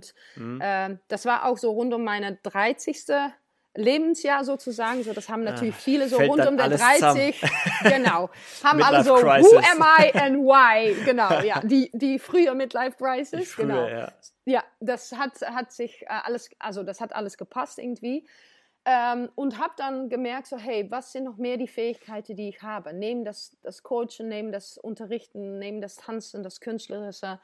[0.00, 0.60] Und mhm.
[0.60, 3.06] äh, das war auch so rund um meine 30.
[3.76, 5.02] Lebensjahr sozusagen.
[5.04, 7.40] So, das haben natürlich ah, viele so rund um der 30.
[7.82, 8.28] Genau.
[8.64, 10.94] Haben alle so, who am I and why?
[11.04, 11.60] Genau, ja.
[11.60, 13.52] Die, die frühe Midlife Crisis.
[13.52, 13.86] Frühe, genau.
[13.86, 14.12] Ja.
[14.44, 18.26] ja, das hat, hat sich äh, alles, also das hat alles gepasst irgendwie.
[18.84, 22.62] Ähm, und habe dann gemerkt, so, hey, was sind noch mehr die Fähigkeiten, die ich
[22.62, 22.92] habe?
[22.92, 27.38] Neben das, das Coachen, neben das Unterrichten, neben das Tanzen, das Künstlerische.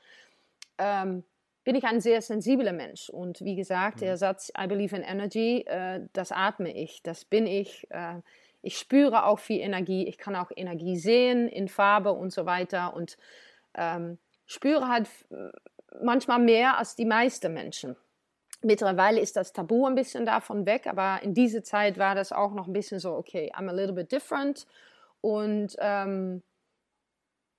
[0.79, 1.25] Ähm,
[1.67, 3.11] bin ich ein sehr sensibler Mensch.
[3.11, 4.19] Und wie gesagt, der mhm.
[4.19, 7.91] Satz I believe in energy, äh, das atme ich, das bin ich.
[7.91, 8.21] Äh,
[8.63, 12.95] ich spüre auch viel Energie, ich kann auch Energie sehen in Farbe und so weiter
[12.95, 13.19] und
[13.75, 15.09] ähm, spüre halt
[16.01, 17.97] manchmal mehr als die meisten Menschen.
[18.63, 22.55] Mittlerweile ist das Tabu ein bisschen davon weg, aber in dieser Zeit war das auch
[22.55, 24.67] noch ein bisschen so, okay, I'm a little bit different.
[25.21, 26.43] Und ähm,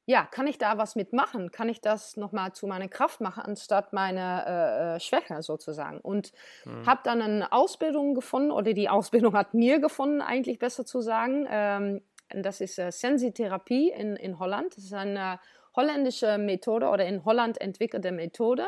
[0.10, 1.52] ja, kann ich da was mitmachen?
[1.52, 6.00] Kann ich das nochmal zu meiner Kraft machen, anstatt meine äh, äh Schwäche sozusagen?
[6.00, 6.32] Und
[6.64, 6.86] mhm.
[6.86, 11.46] habe dann eine Ausbildung gefunden, oder die Ausbildung hat mir gefunden, eigentlich besser zu sagen.
[11.52, 14.78] Ähm, das ist äh, Sensitherapie in, in Holland.
[14.78, 15.42] Das ist eine
[15.76, 18.66] holländische Methode oder in Holland entwickelte Methode,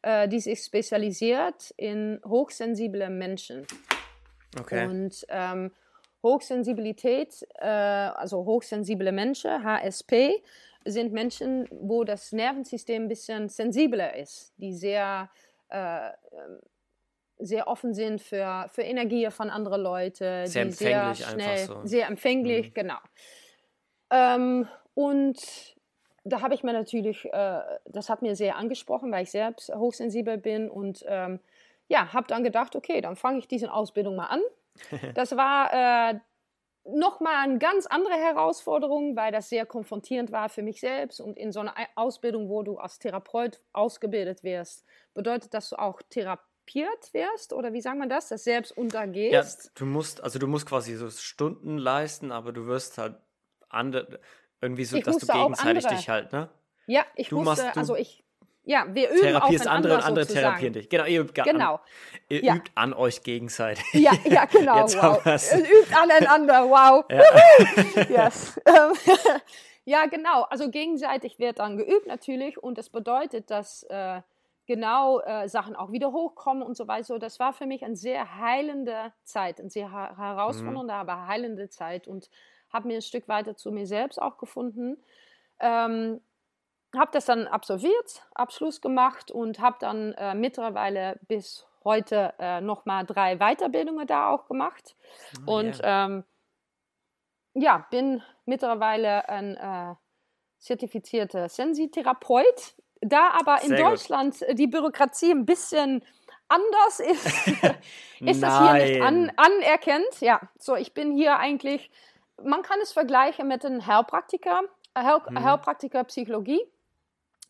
[0.00, 3.66] äh, die sich spezialisiert in hochsensible Menschen.
[4.58, 4.86] Okay.
[4.86, 5.70] Und ähm,
[6.22, 10.42] Hochsensibilität, äh, also hochsensible Menschen, HSP,
[10.84, 15.30] sind Menschen, wo das Nervensystem ein bisschen sensibler ist, die sehr,
[15.68, 16.12] äh, ähm,
[17.38, 21.80] sehr offen sind für, für Energie von anderen Leuten, sehr die sehr schnell, so.
[21.84, 22.74] sehr empfänglich, mhm.
[22.74, 22.98] genau.
[24.10, 25.38] Ähm, und
[26.24, 30.38] da habe ich mir natürlich, äh, das hat mir sehr angesprochen, weil ich selbst hochsensibel
[30.38, 31.40] bin und ähm,
[31.88, 34.40] ja, habe dann gedacht, okay, dann fange ich diese Ausbildung mal an
[35.14, 36.20] das war äh,
[36.84, 41.20] nochmal eine ganz andere Herausforderung, weil das sehr konfrontierend war für mich selbst.
[41.20, 46.02] Und in so einer Ausbildung, wo du als Therapeut ausgebildet wirst, bedeutet, dass du auch
[46.10, 49.64] therapiert wirst oder wie sagt man das, das selbst untergehst?
[49.66, 53.16] Ja, du musst, also du musst quasi so Stunden leisten, aber du wirst halt
[53.68, 54.20] andere,
[54.60, 56.50] irgendwie so, ich dass du gegenseitig dich halt, ne?
[56.86, 58.24] Ja, ich du musste, machst, du, also ich
[58.64, 60.88] ja, wir üben Therapierst andere und andere therapieren dich.
[60.88, 61.74] Genau, ihr, übt, genau.
[61.74, 61.80] An,
[62.28, 62.54] ihr ja.
[62.56, 63.84] übt an euch gegenseitig.
[63.92, 64.80] Ja, ja genau.
[64.80, 65.18] Jetzt wow.
[65.26, 66.62] Übt aneinander.
[66.72, 67.04] Wow.
[67.10, 68.28] Ja.
[68.28, 68.60] yes.
[69.84, 70.42] ja, genau.
[70.42, 74.20] Also gegenseitig wird dann geübt natürlich und das bedeutet, dass äh,
[74.66, 77.04] genau äh, Sachen auch wieder hochkommen und so weiter.
[77.04, 81.00] So, das war für mich eine sehr heilende Zeit, eine sehr herausfordernde, mhm.
[81.00, 82.30] aber heilende Zeit und
[82.72, 84.98] habe mir ein Stück weiter zu mir selbst auch gefunden.
[85.58, 86.20] Ähm,
[86.96, 93.06] habe das dann absolviert, Abschluss gemacht und habe dann äh, mittlerweile bis heute äh, nochmal
[93.06, 94.94] drei Weiterbildungen da auch gemacht.
[95.46, 96.06] Oh, und yeah.
[96.06, 96.24] ähm,
[97.54, 99.94] ja, bin mittlerweile ein äh,
[100.58, 102.74] zertifizierter Sensitherapeut.
[103.00, 104.58] Da aber in Sehr Deutschland gut.
[104.58, 106.04] die Bürokratie ein bisschen
[106.48, 107.26] anders ist,
[108.20, 110.20] ist das hier nicht an, anerkannt.
[110.20, 111.90] Ja, so ich bin hier eigentlich,
[112.42, 114.60] man kann es vergleichen mit einem Heilpraktiker,
[114.96, 115.42] Heil, hm.
[115.42, 116.60] Heilpraktiker Psychologie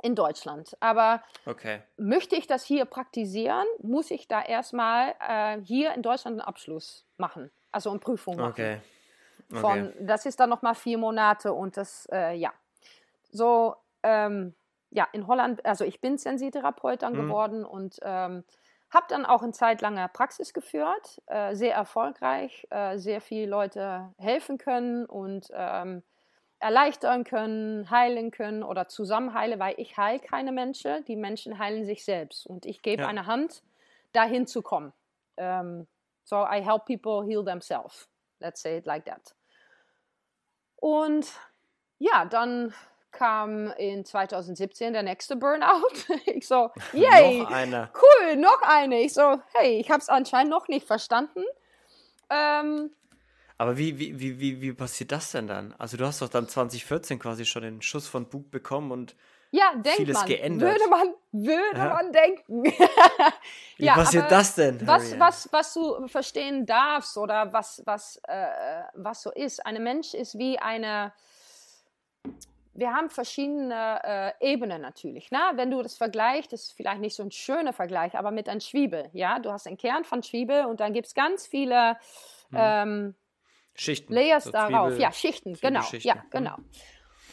[0.02, 0.76] in Deutschland.
[0.80, 1.80] Aber okay.
[1.96, 7.06] möchte ich das hier praktizieren, muss ich da erstmal äh, hier in Deutschland einen Abschluss
[7.16, 8.50] machen, also eine Prüfung machen.
[8.50, 8.80] Okay.
[9.50, 9.60] okay.
[9.60, 12.52] Von, das ist dann nochmal vier Monate und das, äh, ja.
[13.30, 14.54] So, ähm,
[14.90, 17.22] ja, in Holland, also ich bin Sensitherapeut dann mhm.
[17.22, 18.44] geworden und ähm,
[18.90, 24.12] habe dann auch eine Zeit lang Praxis geführt, äh, sehr erfolgreich, äh, sehr viele Leute
[24.18, 26.02] helfen können und ähm,
[26.62, 31.84] erleichtern können, heilen können oder zusammen heile, weil ich heile keine Menschen, die Menschen heilen
[31.84, 33.08] sich selbst und ich gebe ja.
[33.08, 33.62] eine Hand,
[34.12, 34.92] dahin zu kommen.
[35.36, 35.86] Um, ähm,
[36.24, 38.08] so I help people heal themselves.
[38.38, 39.34] Let's say it like that.
[40.76, 41.26] Und
[41.98, 42.72] ja, dann
[43.10, 45.88] kam in 2017 der nächste Burnout.
[46.26, 47.90] Ich so, yay, noch eine.
[47.94, 49.00] cool, noch eine.
[49.00, 51.44] Ich so, hey, ich habe es anscheinend noch nicht verstanden.
[52.30, 52.90] Ähm,
[53.62, 55.72] aber wie, wie, wie, wie, wie passiert das denn dann?
[55.78, 59.14] Also du hast doch dann 2014 quasi schon den Schuss von Bug bekommen und
[59.52, 60.26] ja, denkt vieles man.
[60.26, 60.72] geändert.
[60.72, 61.88] Würde man, würde ja.
[61.90, 62.64] man denken.
[63.76, 64.84] wie ja, passiert das denn?
[64.84, 69.64] Was, was, was du verstehen darfst oder was, was, äh, was so ist.
[69.64, 71.12] Ein Mensch ist wie eine
[72.74, 74.00] wir haben verschiedene
[74.40, 75.30] äh, Ebenen natürlich.
[75.30, 75.38] Ne?
[75.54, 79.08] Wenn du das vergleichst, ist vielleicht nicht so ein schöner Vergleich, aber mit einem Zwiebel.
[79.12, 79.38] Ja?
[79.38, 81.96] Du hast einen Kern von Zwiebel und dann gibt es ganz viele
[82.50, 82.58] hm.
[82.58, 83.14] ähm,
[83.74, 84.12] Schichten.
[84.12, 84.88] Layers so darauf.
[84.88, 85.82] Zwiebel, ja, Schichten, genau.
[85.82, 86.08] Schichten.
[86.08, 86.56] Ja, genau.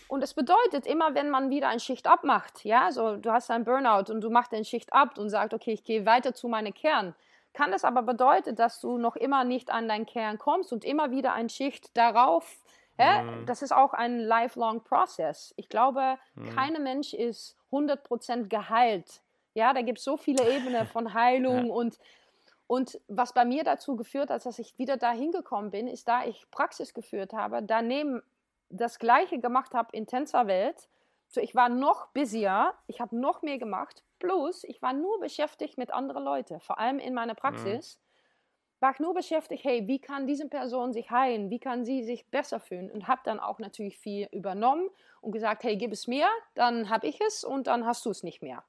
[0.07, 3.63] Und es bedeutet immer, wenn man wieder eine Schicht abmacht, ja, so du hast einen
[3.63, 6.73] Burnout und du machst eine Schicht ab und sagst, okay, ich gehe weiter zu meinem
[6.73, 7.13] Kern,
[7.53, 11.11] kann das aber bedeuten, dass du noch immer nicht an deinen Kern kommst und immer
[11.11, 12.57] wieder eine Schicht darauf.
[12.97, 13.45] Ja, mhm.
[13.45, 15.53] Das ist auch ein lifelong Prozess.
[15.57, 16.55] Ich glaube, mhm.
[16.55, 19.21] kein Mensch ist 100% geheilt
[19.53, 21.73] Ja, da gibt es so viele Ebenen von Heilung ja.
[21.73, 21.99] und
[22.69, 26.23] und was bei mir dazu geführt hat, dass ich wieder da hingekommen bin, ist, da
[26.23, 28.21] ich Praxis geführt habe, daneben
[28.69, 30.87] das Gleiche gemacht habe in Tänzerwelt.
[31.29, 35.79] So, ich war noch busier, ich habe noch mehr gemacht, plus ich war nur beschäftigt
[35.79, 37.97] mit anderen Leuten, vor allem in meiner Praxis.
[37.97, 38.81] Mhm.
[38.81, 42.29] War ich nur beschäftigt, hey, wie kann diese Person sich heilen, wie kann sie sich
[42.29, 46.27] besser fühlen und habe dann auch natürlich viel übernommen und gesagt, hey, gib es mir,
[46.53, 48.63] dann habe ich es und dann hast du es nicht mehr.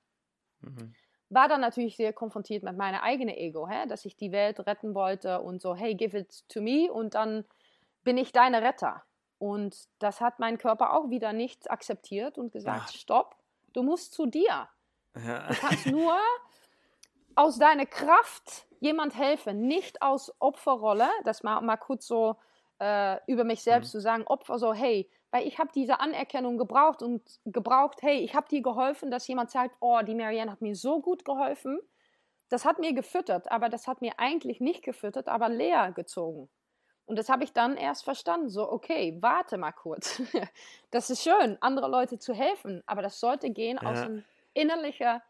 [0.61, 0.95] Mhm
[1.31, 3.87] war dann natürlich sehr konfrontiert mit meinem eigenen Ego, hä?
[3.87, 7.45] dass ich die Welt retten wollte und so, hey, give it to me und dann
[8.03, 9.03] bin ich deine Retter.
[9.39, 12.93] Und das hat mein Körper auch wieder nicht akzeptiert und gesagt, Ach.
[12.93, 13.37] stopp,
[13.73, 14.69] du musst zu dir.
[15.25, 15.49] Ja.
[15.49, 16.19] Du kannst nur
[17.37, 22.37] aus deiner Kraft jemand helfen, nicht aus Opferrolle, das mal, mal kurz so
[22.81, 23.99] äh, über mich selbst mhm.
[23.99, 28.35] zu sagen, Opfer so, hey, weil ich habe diese Anerkennung gebraucht und gebraucht, hey, ich
[28.35, 31.81] habe dir geholfen, dass jemand sagt, oh, die Marianne hat mir so gut geholfen.
[32.49, 36.49] Das hat mir gefüttert, aber das hat mir eigentlich nicht gefüttert, aber leer gezogen.
[37.07, 40.21] Und das habe ich dann erst verstanden, so, okay, warte mal kurz.
[40.91, 43.89] das ist schön, andere Leute zu helfen, aber das sollte gehen ja.
[43.89, 44.23] aus einer
[44.55, 45.21] innerlichen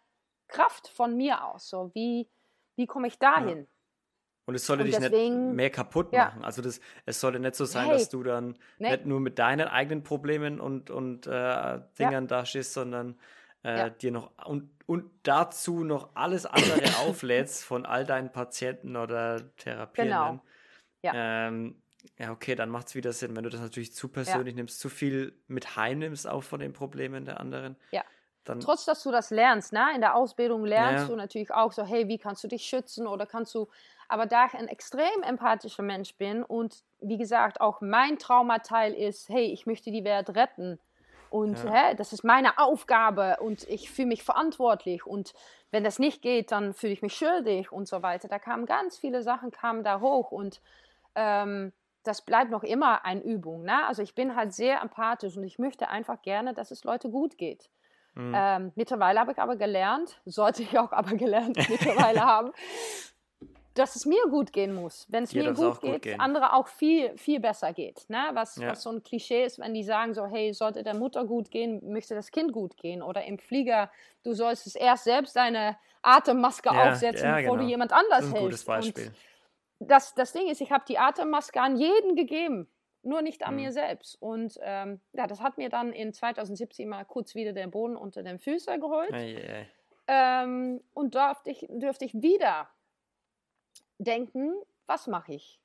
[0.49, 1.69] Kraft von mir aus.
[1.69, 2.29] So, wie,
[2.77, 3.61] wie komme ich dahin?
[3.61, 3.67] Ja.
[4.51, 6.41] Und es sollte und dich deswegen, nicht mehr kaputt machen.
[6.41, 6.45] Ja.
[6.45, 8.91] Also das, es sollte nicht so sein, hey, dass du dann nee.
[8.91, 12.29] nicht nur mit deinen eigenen Problemen und, und äh, Dingern ja.
[12.29, 13.17] da stehst, sondern
[13.63, 13.91] äh, ja.
[13.91, 20.41] dir noch und, und dazu noch alles andere auflädst von all deinen Patienten oder Therapierenden.
[20.41, 20.45] Genau.
[21.03, 21.47] Ja.
[21.47, 21.81] Ähm,
[22.19, 24.89] ja, okay, dann macht es wieder Sinn, wenn du das natürlich zu persönlich nimmst, zu
[24.89, 27.77] viel mit heimnimmst, auch von den Problemen der anderen.
[27.93, 28.03] Ja.
[28.45, 29.87] Dann Trotz, dass du das lernst, ne?
[29.95, 33.27] in der Ausbildung lernst du natürlich auch so, hey, wie kannst du dich schützen oder
[33.27, 33.69] kannst du
[34.11, 39.29] aber da ich ein extrem empathischer Mensch bin und wie gesagt auch mein Traumateil ist,
[39.29, 40.79] hey, ich möchte die Welt retten
[41.31, 41.73] und ja.
[41.73, 45.33] hä, das ist meine Aufgabe und ich fühle mich verantwortlich und
[45.71, 48.27] wenn das nicht geht, dann fühle ich mich schuldig und so weiter.
[48.29, 50.61] Da kamen ganz viele Sachen kamen da hoch und
[51.15, 51.73] ähm,
[52.03, 53.63] das bleibt noch immer eine Übung.
[53.63, 53.87] Ne?
[53.87, 57.39] Also ich bin halt sehr empathisch und ich möchte einfach gerne, dass es Leute gut
[57.39, 57.71] geht.
[58.15, 58.33] Mhm.
[58.35, 62.53] Ähm, mittlerweile habe ich aber gelernt, sollte ich auch aber gelernt mittlerweile haben,
[63.81, 65.07] dass es mir gut gehen muss.
[65.09, 68.05] Wenn es mir gut geht, gut andere auch viel, viel besser geht.
[68.09, 68.31] Ne?
[68.35, 68.69] Was, ja.
[68.69, 71.81] was so ein Klischee ist, wenn die sagen so, hey, sollte der Mutter gut gehen,
[71.91, 73.03] möchte das Kind gut gehen.
[73.03, 73.91] Oder im Flieger,
[74.23, 77.65] du sollst es erst selbst deine Atemmaske ja, aufsetzen, ja, bevor genau.
[77.65, 79.13] du jemand anders das ist ein Gutes Beispiel.
[79.79, 82.69] das, das Ding ist, ich habe die Atemmaske an jeden gegeben,
[83.03, 83.63] nur nicht an mhm.
[83.63, 84.21] mir selbst.
[84.21, 88.23] Und ähm, ja, das hat mir dann in 2017 mal kurz wieder den Boden unter
[88.23, 89.11] den Füßen geholt.
[90.07, 92.69] Ähm, und durfte ich, durfte ich wieder
[94.01, 94.55] denken,
[94.87, 95.61] was mache ich?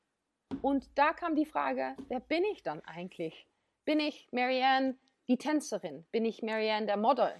[0.61, 3.47] Und da kam die Frage, wer bin ich dann eigentlich?
[3.85, 4.97] Bin ich Marianne
[5.27, 6.05] die Tänzerin?
[6.11, 7.31] Bin ich Marianne der Model?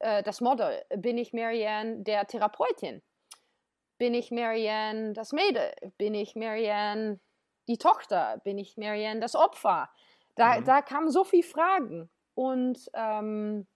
[0.00, 0.82] Äh, das Model?
[0.96, 3.02] Bin ich Marianne der Therapeutin?
[3.98, 5.72] Bin ich Marianne das Mädel?
[5.98, 7.20] Bin ich Marianne
[7.66, 8.40] die Tochter?
[8.44, 9.90] Bin ich Marianne das Opfer?
[10.36, 10.64] Da, mhm.
[10.64, 12.08] da kamen so viele Fragen.
[12.34, 13.66] Und ähm,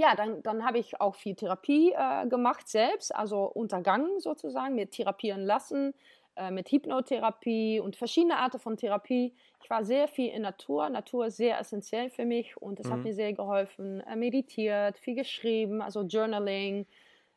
[0.00, 4.88] ja, dann, dann habe ich auch viel Therapie äh, gemacht selbst, also untergangen sozusagen, mir
[4.88, 5.92] therapieren lassen,
[6.36, 9.34] äh, mit Hypnotherapie und verschiedene Arten von Therapie.
[9.62, 12.92] Ich war sehr viel in Natur, Natur ist sehr essentiell für mich und das mhm.
[12.92, 14.00] hat mir sehr geholfen.
[14.00, 16.86] Äh, meditiert, viel geschrieben, also Journaling,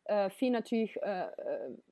[0.06, 1.26] äh, viel natürlich äh,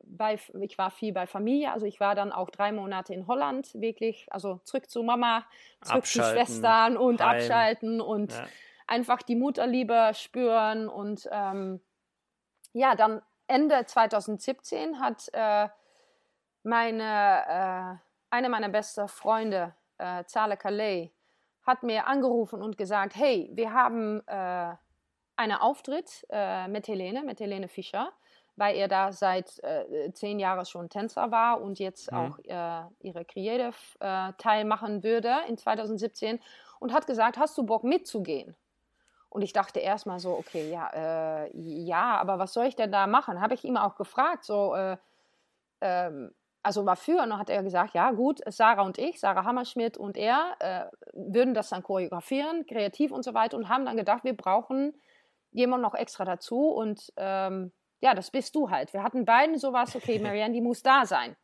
[0.06, 3.74] bei, ich war viel bei Familie, also ich war dann auch drei Monate in Holland,
[3.74, 5.46] wirklich, also zurück zu Mama,
[5.82, 7.40] zurück abschalten, zu Schwestern und heim.
[7.40, 8.46] abschalten und ja
[8.92, 10.90] einfach die Mutterliebe spüren.
[10.90, 11.80] Und ähm,
[12.74, 15.70] ja, dann Ende 2017 hat äh,
[16.64, 17.00] meine,
[17.48, 17.96] äh,
[18.30, 21.12] eine meiner besten Freunde, äh, Zale Calais,
[21.64, 24.76] hat mir angerufen und gesagt, hey, wir haben äh,
[25.38, 28.12] einen Auftritt äh, mit Helene, mit Helene Fischer,
[28.58, 32.18] weil er da seit äh, zehn Jahren schon Tänzer war und jetzt mhm.
[32.18, 36.40] auch äh, ihre Creative äh, Teil machen würde in 2017
[36.80, 38.56] und hat gesagt, hast du Bock mitzugehen?
[39.32, 43.08] Und ich dachte erstmal so, okay, ja, äh, ja, aber was soll ich denn da
[43.08, 43.40] machen?
[43.40, 44.98] Habe ich ihm auch gefragt, so, äh,
[45.80, 47.24] ähm, also wofür?
[47.24, 50.86] Und dann hat er gesagt, ja gut, Sarah und ich, Sarah Hammerschmidt und er, äh,
[51.14, 55.02] würden das dann choreografieren, kreativ und so weiter und haben dann gedacht, wir brauchen
[55.54, 57.72] jemanden noch extra dazu und ähm,
[58.02, 58.92] ja, das bist du halt.
[58.92, 61.38] Wir hatten beiden sowas, okay, Marianne, die muss da sein.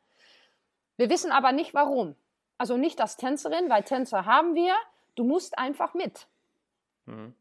[0.97, 2.17] Wir wissen aber nicht warum.
[2.57, 4.73] Also nicht als Tänzerin, weil Tänzer haben wir,
[5.15, 6.27] du musst einfach mit.
[7.05, 7.33] Mhm.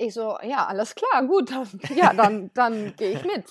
[0.00, 3.44] Ich so, ja, alles klar, gut, dann, ja, dann, dann gehe ich mit.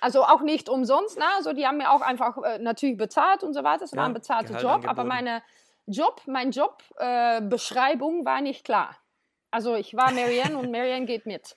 [0.00, 1.24] Also auch nicht umsonst, ne?
[1.36, 3.84] Also die haben mir auch einfach äh, natürlich bezahlt und so weiter.
[3.84, 4.88] Es ja, war ein bezahlter Job, angeboten.
[4.88, 5.42] aber meine
[5.86, 8.96] Job, mein Jobbeschreibung äh, war nicht klar.
[9.50, 11.56] Also ich war Marianne und Marianne geht mit.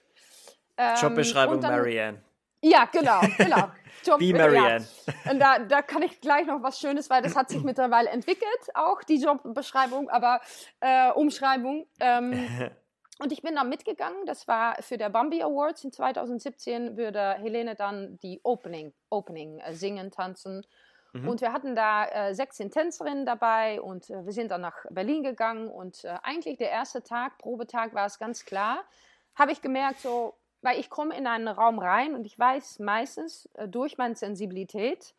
[0.77, 2.23] Ähm, Jobbeschreibung dann, Marianne.
[2.63, 3.69] Ja, genau, genau.
[4.03, 4.87] Job, Wie Marianne.
[5.05, 5.31] Ja.
[5.31, 8.49] Und da, da kann ich gleich noch was Schönes, weil das hat sich mittlerweile entwickelt,
[8.73, 10.41] auch die Jobbeschreibung, aber
[10.79, 11.85] äh, Umschreibung.
[11.99, 12.71] Ähm,
[13.19, 14.25] und ich bin da mitgegangen.
[14.25, 19.73] Das war für der Bambi Awards in 2017 würde Helene dann die Opening, Opening äh,
[19.73, 20.65] singen, tanzen.
[21.13, 21.27] Mhm.
[21.27, 25.23] Und wir hatten da äh, 16 Tänzerinnen dabei und äh, wir sind dann nach Berlin
[25.23, 25.69] gegangen.
[25.69, 28.83] Und äh, eigentlich der erste Tag, Probetag, war es ganz klar,
[29.35, 33.47] habe ich gemerkt, so, weil ich komme in einen Raum rein und ich weiß meistens
[33.53, 35.13] äh, durch meine Sensibilität,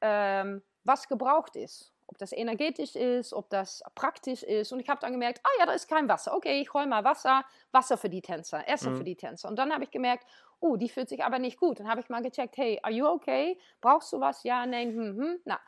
[0.00, 1.92] ähm, was gebraucht ist.
[2.10, 4.72] Ob das energetisch ist, ob das praktisch ist.
[4.72, 6.34] Und ich habe dann gemerkt, ah ja, da ist kein Wasser.
[6.34, 8.98] Okay, ich hole mal Wasser, Wasser für die Tänzer, Essen mhm.
[8.98, 9.48] für die Tänzer.
[9.48, 10.26] Und dann habe ich gemerkt,
[10.58, 11.78] oh, die fühlt sich aber nicht gut.
[11.78, 13.58] Dann habe ich mal gecheckt, hey, are you okay?
[13.80, 14.42] Brauchst du was?
[14.42, 15.60] Ja, nein, hm, hm, na.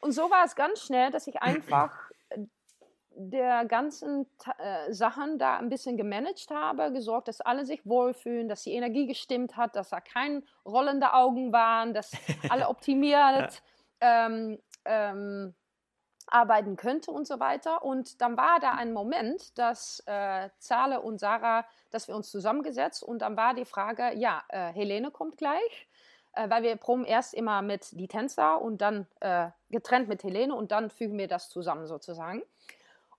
[0.00, 2.10] Und so war es ganz schnell, dass ich einfach
[3.16, 4.26] der ganzen
[4.58, 9.06] äh, Sachen da ein bisschen gemanagt habe, gesorgt, dass alle sich wohlfühlen, dass die Energie
[9.06, 12.10] gestimmt hat, dass da keine rollende Augen waren, dass
[12.50, 13.62] alle optimiert
[14.02, 14.26] ja.
[14.26, 15.54] ähm, ähm,
[16.26, 17.82] arbeiten könnte und so weiter.
[17.84, 23.02] Und dann war da ein Moment, dass äh, Zale und Sarah, dass wir uns zusammengesetzt
[23.02, 25.88] und dann war die Frage, ja, äh, Helene kommt gleich,
[26.32, 30.54] äh, weil wir proben erst immer mit die Tänzer und dann äh, getrennt mit Helene
[30.54, 32.42] und dann fügen wir das zusammen sozusagen.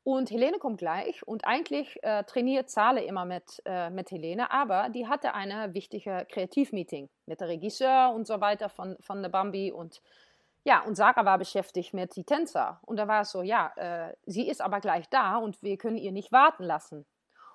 [0.04, 4.90] Und Helene kommt gleich und eigentlich äh, trainiert Zale immer mit, äh, mit Helene, aber
[4.90, 9.72] die hatte eine wichtige Kreativmeeting mit der Regisseur und so weiter von, von der Bambi
[9.72, 10.04] und
[10.66, 12.80] ja, und Sarah war beschäftigt mit die Tänzer.
[12.86, 15.98] Und da war es so, ja, äh, sie ist aber gleich da und wir können
[15.98, 17.06] ihr nicht warten lassen.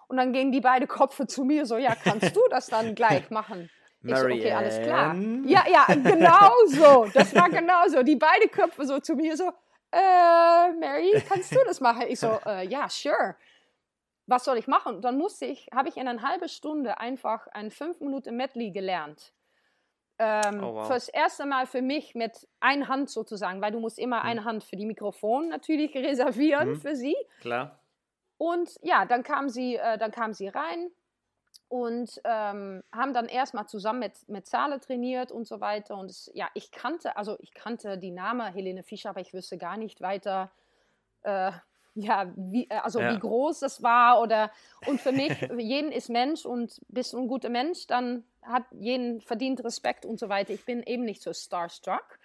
[0.07, 3.29] Und dann gingen die beiden Köpfe zu mir so, ja, kannst du das dann gleich
[3.31, 3.69] machen?
[4.03, 5.15] Ich so, okay, alles klar.
[5.45, 7.11] Ja, ja, genau so.
[7.13, 8.03] Das war genau so.
[8.03, 9.53] Die beiden Köpfe so zu mir so,
[9.91, 12.05] äh, Mary, kannst du das machen?
[12.09, 13.35] Ich so, äh, ja, sure.
[14.27, 15.03] Was soll ich machen?
[15.03, 19.33] Dann musste ich, habe ich in einer halben Stunde einfach ein 5 Minuten Medley gelernt.
[20.23, 20.87] Ähm, oh, wow.
[20.87, 24.29] Fürs erste Mal für mich mit einer Hand sozusagen, weil du musst immer hm.
[24.29, 26.81] eine Hand für die Mikrofon natürlich reservieren hm.
[26.81, 27.17] für sie.
[27.41, 27.81] Klar.
[28.37, 30.91] Und ja, dann kam sie, äh, dann kam sie rein
[31.69, 35.97] und ähm, haben dann erstmal zusammen mit, mit Zahle trainiert und so weiter.
[35.97, 39.57] Und es, ja, ich kannte, also ich kannte die Name Helene Fischer, aber ich wüsste
[39.57, 40.51] gar nicht weiter,
[41.23, 41.53] äh,
[41.95, 43.13] ja, wie, äh, also ja.
[43.13, 44.51] wie groß das war oder
[44.87, 49.63] und für mich, jeden ist Mensch und bist ein guter Mensch, dann hat jeden verdient
[49.65, 50.53] Respekt und so weiter.
[50.53, 52.19] Ich bin eben nicht so starstruck,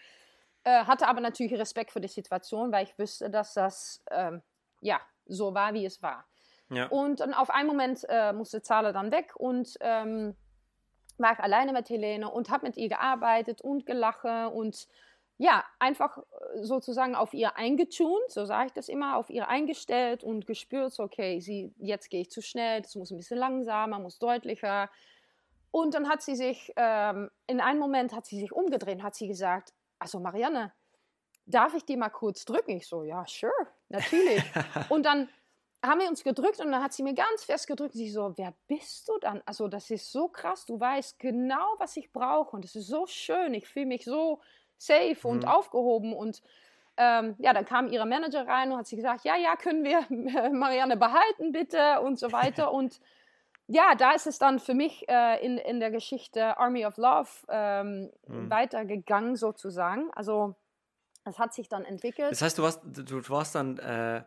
[0.64, 4.42] äh, hatte aber natürlich Respekt für die Situation, weil ich wüsste, dass das ähm,
[4.82, 6.26] ja so war, wie es war.
[6.70, 6.88] Ja.
[6.88, 10.36] Und dann auf einen Moment äh, musste Zahler dann weg und ähm,
[11.18, 14.88] war ich alleine mit Helene und habe mit ihr gearbeitet und gelache und
[15.38, 20.24] ja, einfach äh, sozusagen auf ihr eingetunt, so sage ich das immer, auf ihr eingestellt
[20.24, 24.00] und gespürt, so, okay, sie, jetzt gehe ich zu schnell, das muss ein bisschen langsamer,
[24.00, 24.90] muss deutlicher.
[25.72, 29.28] Und dann hat sie sich, ähm, in einem Moment hat sie sich umgedreht, hat sie
[29.28, 30.72] gesagt, also Marianne,
[31.46, 32.72] darf ich die mal kurz drücken?
[32.72, 33.52] Ich so, ja, sure,
[33.90, 34.42] natürlich.
[34.90, 35.30] und dann
[35.84, 37.94] haben wir uns gedrückt und dann hat sie mir ganz fest gedrückt.
[37.94, 39.42] Sie so, wer bist du dann?
[39.46, 40.66] Also das ist so krass.
[40.66, 43.54] Du weißt genau, was ich brauche und es ist so schön.
[43.54, 44.42] Ich fühle mich so
[44.78, 45.30] safe mhm.
[45.30, 46.42] und aufgehoben und
[46.98, 50.06] ähm, ja, dann kam ihre Manager rein und hat sie gesagt, ja, ja, können wir
[50.52, 53.00] Marianne behalten bitte und so weiter und
[53.68, 57.30] ja, da ist es dann für mich äh, in, in der Geschichte Army of Love
[57.50, 58.50] ähm, mhm.
[58.50, 60.12] weitergegangen sozusagen.
[60.14, 60.56] Also
[61.24, 62.32] es hat sich dann entwickelt.
[62.32, 64.24] Das heißt, du warst, du warst dann äh,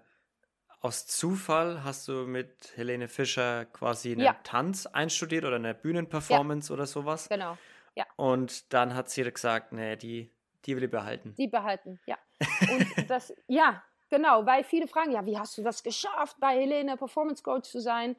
[0.80, 4.36] aus Zufall hast du mit Helene Fischer quasi einen ja.
[4.44, 6.74] Tanz einstudiert oder eine Bühnenperformance ja.
[6.74, 7.28] oder sowas.
[7.28, 7.56] Genau.
[7.94, 8.06] Ja.
[8.16, 10.32] Und dann hat sie gesagt, nee, die,
[10.64, 11.34] die will ich behalten.
[11.36, 12.16] Die behalten, ja.
[12.72, 16.96] Und das, ja, genau, weil viele fragen, ja, wie hast du das geschafft, bei Helene
[16.96, 18.16] Performance Coach zu sein?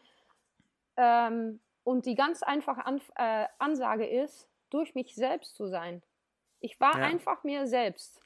[0.97, 6.03] Ähm, und die ganz einfache An äh, Ansage ist, durch mich selbst zu sein.
[6.59, 7.05] Ich war ja.
[7.05, 8.21] einfach mir selbst.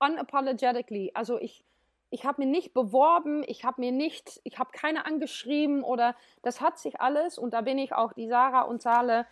[0.00, 1.12] Unapologetically.
[1.14, 1.64] Also ich,
[2.10, 6.60] ich habe mir nicht beworben, ich habe mir nicht, ich habe keine angeschrieben oder das
[6.60, 9.26] hat sich alles und da bin ich auch die Sarah und Sale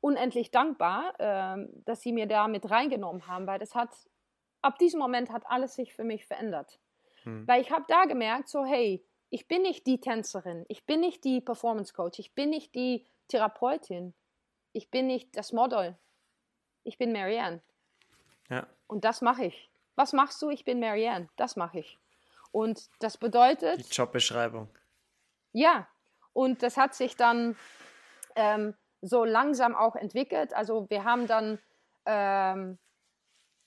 [0.00, 3.90] unendlich dankbar, äh, dass sie mir da mit reingenommen haben, weil das hat,
[4.62, 6.78] ab diesem Moment hat alles sich für mich verändert.
[7.24, 7.46] Hm.
[7.46, 11.24] Weil ich habe da gemerkt, so hey, ich bin nicht die Tänzerin, ich bin nicht
[11.24, 14.14] die Performance Coach, ich bin nicht die Therapeutin,
[14.72, 15.98] ich bin nicht das Model,
[16.84, 17.60] ich bin Marianne.
[18.48, 18.66] Ja.
[18.86, 19.70] Und das mache ich.
[19.96, 20.50] Was machst du?
[20.50, 21.28] Ich bin Marianne.
[21.36, 21.98] Das mache ich.
[22.52, 23.78] Und das bedeutet.
[23.78, 24.68] Die Jobbeschreibung.
[25.52, 25.88] Ja,
[26.32, 27.56] und das hat sich dann
[28.36, 30.54] ähm, so langsam auch entwickelt.
[30.54, 31.58] Also wir haben dann,
[32.06, 32.78] ähm,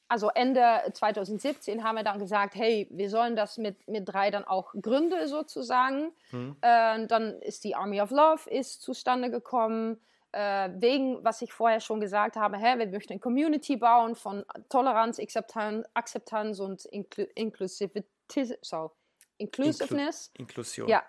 [0.07, 4.43] also Ende 2017 haben wir dann gesagt, hey, wir sollen das mit, mit drei dann
[4.43, 6.11] auch gründen sozusagen.
[6.31, 6.57] Hm.
[6.61, 9.99] Äh, dann ist die Army of Love ist zustande gekommen.
[10.33, 14.45] äh, wegen, was ich vorher schon gesagt habe, hey, wir möchten eine Community bauen von
[14.69, 18.57] Toleranz, Akzeptanz, Akzeptanz und Inklu Inklusivität.
[18.61, 18.91] So,
[19.37, 20.31] Inclusiveness.
[20.37, 20.87] Inklu Inklusion.
[20.87, 21.03] Ja,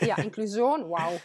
[0.00, 1.20] ja, Inklusion, wow.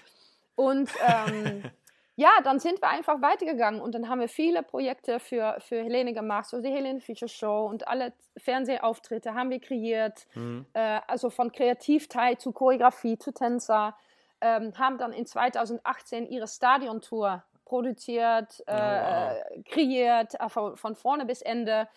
[0.56, 1.64] Und ähm,
[2.16, 6.14] ja, dann sind wir einfach weitergegangen und dann haben wir viele Projekte für, für Helene
[6.14, 10.66] gemacht, so die Helene Fischer Show und alle Fernsehauftritte haben wir kreiert, mhm.
[10.74, 13.96] äh, also von Kreativteil zu Choreografie zu Tänzer,
[14.40, 19.64] ähm, haben dann in 2018 ihre Stadiontour produziert, äh, oh, wow.
[19.66, 21.88] kreiert, äh, von, von vorne bis Ende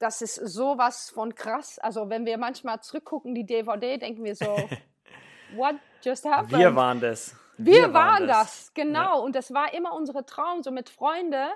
[0.00, 1.78] das ist sowas von krass.
[1.78, 4.46] Also wenn wir manchmal zurückgucken, die DVD, denken wir so,
[5.54, 6.58] what just happened?
[6.58, 7.36] Wir waren das.
[7.64, 8.46] Wir, wir waren, waren das.
[8.46, 9.18] das, genau.
[9.18, 9.24] Ja.
[9.24, 11.48] Und das war immer unsere Traum, so mit Freunden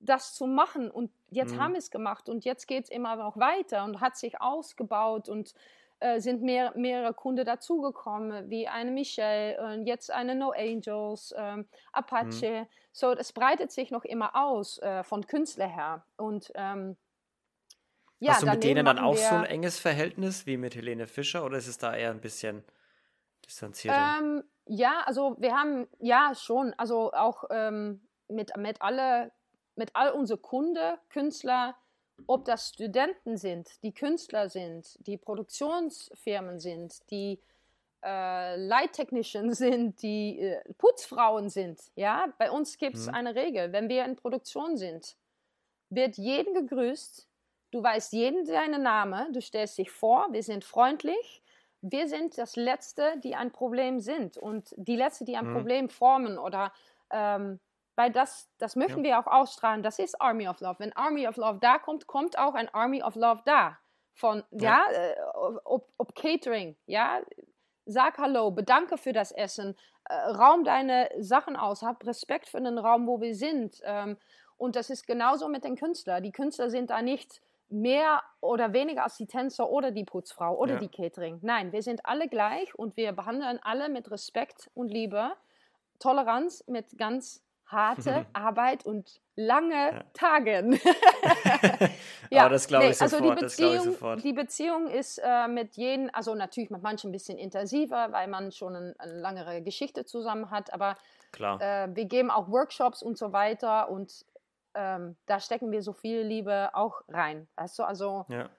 [0.00, 0.90] das zu machen.
[0.90, 1.60] Und jetzt mhm.
[1.60, 5.28] haben wir es gemacht und jetzt geht es immer noch weiter und hat sich ausgebaut
[5.28, 5.54] und
[6.00, 11.66] äh, sind mehr, mehrere Kunden dazugekommen, wie eine Michelle und jetzt eine No Angels, ähm,
[11.92, 12.62] Apache.
[12.62, 12.66] Mhm.
[12.92, 16.04] So, es breitet sich noch immer aus äh, von Künstler her.
[16.16, 16.96] Und ähm,
[18.18, 21.44] ja, Hast du mit denen dann auch so ein enges Verhältnis wie mit Helene Fischer
[21.44, 22.64] oder ist es da eher ein bisschen
[23.46, 24.18] distanzierter?
[24.18, 29.32] Ähm, ja, also wir haben, ja schon, also auch ähm, mit, mit, alle,
[29.76, 31.76] mit all unsere Kunden, Künstler,
[32.26, 37.40] ob das Studenten sind, die Künstler sind, die Produktionsfirmen sind, die
[38.04, 41.80] äh, Light Technician sind, die äh, Putzfrauen sind.
[41.96, 43.14] Ja, bei uns gibt es mhm.
[43.14, 45.16] eine Regel, wenn wir in Produktion sind,
[45.88, 47.26] wird jeden gegrüßt,
[47.70, 51.42] Du weißt jeden seinen Namen, du stellst dich vor, wir sind freundlich.
[51.82, 55.54] Wir sind das Letzte, die ein Problem sind und die Letzte, die ein mhm.
[55.54, 56.72] Problem formen oder
[57.10, 57.60] ähm,
[58.00, 59.10] weil das, das möchten ja.
[59.10, 59.82] wir auch ausstrahlen.
[59.82, 60.76] Das ist Army of Love.
[60.78, 63.78] Wenn Army of Love da kommt, kommt auch ein Army of Love da.
[64.14, 65.16] Von, ja, ja äh,
[65.64, 67.20] ob, ob, Catering, ja,
[67.84, 72.78] sag Hallo, bedanke für das Essen, äh, raum deine Sachen aus, hab Respekt für den
[72.78, 73.80] Raum, wo wir sind.
[73.84, 74.16] Ähm,
[74.56, 76.22] und das ist genauso mit den Künstlern.
[76.22, 80.74] Die Künstler sind da nicht mehr oder weniger als die Tänzer oder die Putzfrau oder
[80.74, 80.78] ja.
[80.80, 81.38] die Catering.
[81.42, 85.32] Nein, wir sind alle gleich und wir behandeln alle mit Respekt und Liebe.
[85.98, 90.02] Toleranz mit ganz harte Arbeit und lange ja.
[90.12, 90.72] Tagen.
[92.30, 93.38] ja, Aber das glaube nee, ich also sofort.
[93.38, 98.08] Die Beziehung, die Beziehung ist äh, mit jedem, also natürlich mit manchen ein bisschen intensiver,
[98.10, 100.72] weil man schon ein, eine langere Geschichte zusammen hat.
[100.72, 100.96] Aber
[101.38, 104.24] äh, wir geben auch Workshops und so weiter und
[104.74, 107.48] ähm, da stecken wir so viel Liebe auch rein.
[107.56, 108.50] Weißt du, also, ja.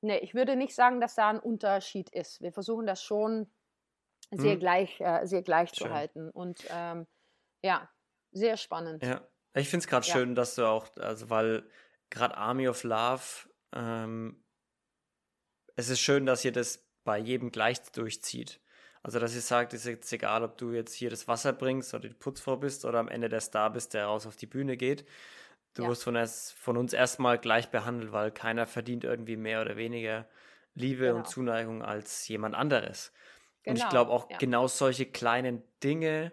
[0.00, 2.40] nee, ich würde nicht sagen, dass da ein Unterschied ist.
[2.40, 3.50] Wir versuchen das schon
[4.30, 4.60] sehr hm.
[4.60, 6.30] gleich, äh, sehr gleich zu halten.
[6.30, 7.06] Und ähm,
[7.62, 7.88] ja,
[8.32, 9.02] sehr spannend.
[9.02, 10.12] Ja, ich finde es gerade ja.
[10.12, 11.68] schön, dass du auch, also weil
[12.10, 14.44] gerade Army of Love, ähm,
[15.76, 18.60] es ist schön, dass ihr das bei jedem gleich durchzieht.
[19.02, 21.94] Also, dass ihr sagt, es ist jetzt egal, ob du jetzt hier das Wasser bringst
[21.94, 24.76] oder die Putzfrau bist oder am Ende der Star bist, der raus auf die Bühne
[24.76, 25.06] geht.
[25.74, 25.88] Du ja.
[25.88, 30.26] wirst von, es, von uns erstmal gleich behandelt, weil keiner verdient irgendwie mehr oder weniger
[30.74, 31.18] Liebe genau.
[31.18, 33.12] und Zuneigung als jemand anderes.
[33.62, 33.72] Genau.
[33.72, 34.38] Und ich genau, glaube auch ja.
[34.38, 36.32] genau solche kleinen Dinge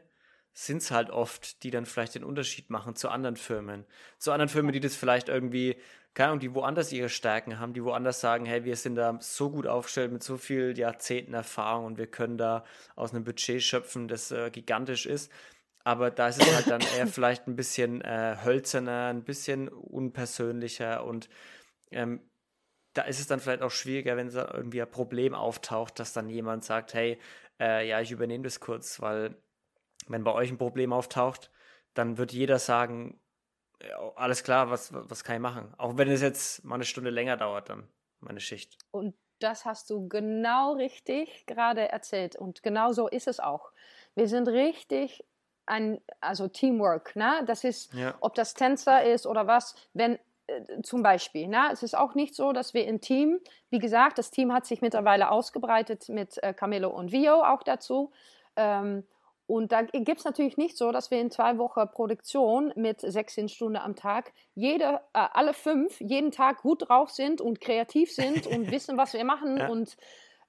[0.53, 3.85] sind es halt oft, die dann vielleicht den Unterschied machen zu anderen Firmen.
[4.17, 5.75] Zu anderen Firmen, die das vielleicht irgendwie,
[6.15, 9.51] keine Ahnung, die woanders ihre Stärken haben, die woanders sagen, hey, wir sind da so
[9.51, 12.63] gut aufgestellt mit so vielen Jahrzehnten Erfahrung und wir können da
[12.95, 15.31] aus einem Budget schöpfen, das äh, gigantisch ist
[15.87, 21.05] aber da ist es halt dann eher vielleicht ein bisschen äh, hölzerner, ein bisschen unpersönlicher
[21.05, 21.29] und
[21.91, 22.29] ähm,
[22.91, 26.29] da ist es dann vielleicht auch schwieriger, wenn da irgendwie ein Problem auftaucht, dass dann
[26.29, 27.17] jemand sagt, hey,
[27.57, 29.41] äh, ja, ich übernehme das kurz, weil
[30.07, 31.51] wenn bei euch ein Problem auftaucht,
[31.93, 33.21] dann wird jeder sagen,
[33.81, 35.73] ja, alles klar, was, was kann ich machen?
[35.77, 37.87] Auch wenn es jetzt mal eine Stunde länger dauert, dann
[38.19, 38.77] meine Schicht.
[38.91, 43.71] Und das hast du genau richtig gerade erzählt und genau so ist es auch.
[44.15, 45.23] Wir sind richtig
[45.67, 47.43] ein, also Teamwork, ne?
[47.45, 48.15] Das ist, ja.
[48.21, 51.69] ob das Tänzer ist oder was, wenn äh, zum Beispiel, ne?
[51.71, 54.81] Es ist auch nicht so, dass wir im Team, wie gesagt, das Team hat sich
[54.81, 58.11] mittlerweile ausgebreitet mit äh, Camilo und Vio auch dazu.
[58.55, 59.03] Ähm,
[59.47, 63.47] und da gibt es natürlich nicht so, dass wir in zwei Wochen Produktion mit 16
[63.47, 68.45] Stunden am Tag jede, äh, alle fünf jeden Tag gut drauf sind und kreativ sind
[68.45, 69.57] und wissen, was wir machen.
[69.57, 69.69] Ja.
[69.69, 69.95] Und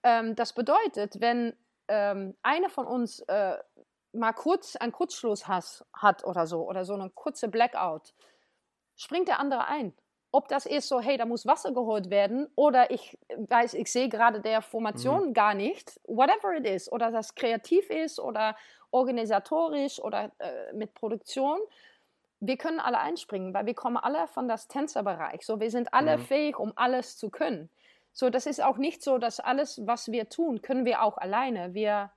[0.02, 1.54] ähm, das bedeutet, wenn
[1.86, 3.56] ähm, einer von uns äh,
[4.12, 8.14] mal kurz einen Kurzschluss has, hat oder so, oder so eine kurze Blackout,
[8.96, 9.94] springt der andere ein.
[10.30, 14.08] Ob das ist so, hey, da muss Wasser geholt werden, oder ich weiß, ich sehe
[14.08, 15.34] gerade der Formation mhm.
[15.34, 18.56] gar nicht, whatever it is, oder das kreativ ist oder
[18.90, 21.58] organisatorisch oder äh, mit Produktion,
[22.40, 25.44] wir können alle einspringen, weil wir kommen alle von das Tänzerbereich.
[25.44, 26.22] So, wir sind alle mhm.
[26.22, 27.68] fähig, um alles zu können.
[28.12, 31.74] So, das ist auch nicht so, dass alles, was wir tun, können wir auch alleine.
[31.74, 32.10] Wir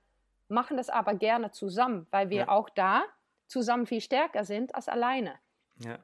[0.52, 2.48] machen das aber gerne zusammen, weil wir ja.
[2.48, 3.04] auch da
[3.46, 5.34] zusammen viel stärker sind als alleine.
[5.78, 5.98] Ja.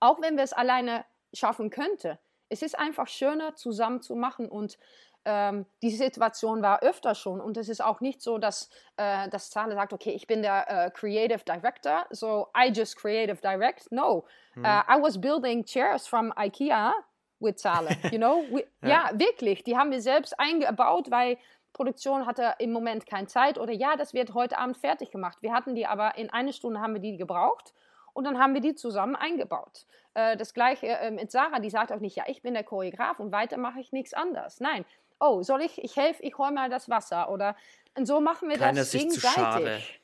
[0.00, 2.18] Auch wenn wir es alleine schaffen könnten.
[2.48, 4.76] Es ist einfach schöner, zusammen zu machen und
[5.24, 9.50] ähm, die Situation war öfter schon und es ist auch nicht so, dass, äh, das
[9.50, 13.90] Zahle sagt, okay, ich bin der äh, Creative Director, so I just creative direct.
[13.92, 14.64] No, hm.
[14.64, 16.92] uh, I was building chairs from IKEA
[17.38, 18.44] with Zahle, you know?
[18.50, 19.10] We, ja.
[19.10, 21.38] ja, wirklich, die haben wir selbst eingebaut, weil
[21.82, 25.38] Produktion hatte im Moment keine Zeit oder ja, das wird heute Abend fertig gemacht.
[25.40, 27.74] Wir hatten die aber in eine Stunde haben wir die gebraucht
[28.12, 29.84] und dann haben wir die zusammen eingebaut.
[30.14, 33.18] Äh, das gleiche äh, mit Sarah, die sagt auch nicht, ja, ich bin der Choreograf
[33.18, 34.60] und weiter mache ich nichts anders.
[34.60, 34.84] Nein,
[35.18, 37.56] oh, soll ich, ich helfe, ich hole mal das Wasser oder
[37.98, 40.00] und so machen wir Keiner das gegenseitig.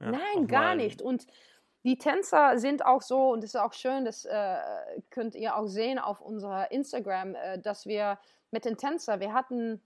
[0.00, 1.00] Ja, Nein, gar nicht.
[1.00, 1.28] Und
[1.84, 4.56] die Tänzer sind auch so, und das ist auch schön, das äh,
[5.10, 8.18] könnt ihr auch sehen auf unserer Instagram, äh, dass wir
[8.50, 9.80] mit den Tänzern, wir hatten,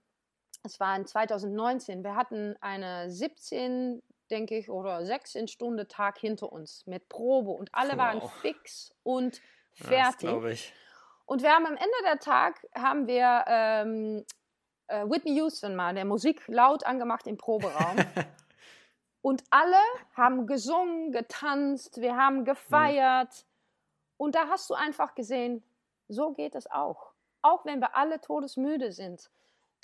[0.65, 6.51] es war in 2019, wir hatten eine 17, denke ich, oder 16 Stunden Tag hinter
[6.51, 7.97] uns mit Probe und alle wow.
[7.97, 9.41] waren fix und
[9.73, 10.29] fertig.
[10.29, 10.73] Ja, ich.
[11.25, 14.25] Und wir haben am Ende der Tag haben wir ähm,
[14.87, 17.97] äh, Whitney Houston mal der Musik laut angemacht im Proberaum.
[19.21, 19.79] und alle
[20.15, 23.29] haben gesungen, getanzt, wir haben gefeiert.
[23.29, 23.49] Mhm.
[24.17, 25.63] Und da hast du einfach gesehen,
[26.07, 27.11] so geht es auch.
[27.41, 29.29] Auch wenn wir alle todesmüde sind.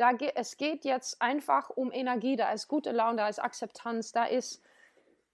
[0.02, 4.12] Da ge es geht jetzt einfach um Energie, da ist gute Laune, da ist Akzeptanz,
[4.12, 4.60] da ist,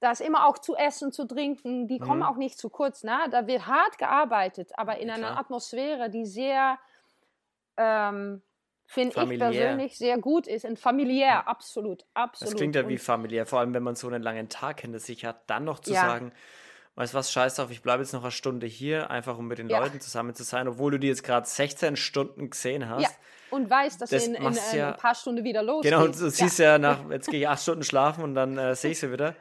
[0.01, 2.03] da ist immer auch zu essen, zu trinken, die mhm.
[2.03, 3.05] kommen auch nicht zu kurz.
[3.05, 3.17] Ne?
[3.31, 6.77] Da wird hart gearbeitet, aber in einer Atmosphäre, die sehr
[7.77, 8.41] ähm,
[8.85, 10.65] finde ich persönlich sehr gut ist.
[10.65, 11.47] Und familiär, ja.
[11.47, 12.51] absolut, absolut.
[12.51, 15.23] Das klingt ja wie familiär, vor allem wenn man so einen langen Tag hinter sich
[15.23, 16.01] hat, dann noch zu ja.
[16.01, 16.33] sagen,
[16.95, 19.59] weißt du was, scheiß drauf, ich bleibe jetzt noch eine Stunde hier, einfach um mit
[19.59, 19.79] den ja.
[19.79, 23.03] Leuten zusammen zu sein, obwohl du die jetzt gerade 16 Stunden gesehen hast.
[23.03, 23.09] Ja.
[23.49, 25.91] Und weißt, dass das in, in, in ein paar Stunden wieder losgeht.
[25.91, 28.91] Genau, du siehst ja, nach, jetzt gehe ich acht Stunden schlafen und dann äh, sehe
[28.91, 29.35] ich sie wieder.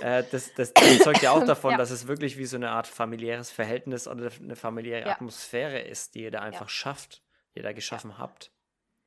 [0.00, 2.86] Äh, das, das, das, zeugt ja auch davon, dass es wirklich wie so eine Art
[2.86, 7.22] familiäres Verhältnis oder eine familiäre Atmosphäre ist, die ihr da einfach schafft,
[7.54, 8.52] die ihr da geschaffen habt.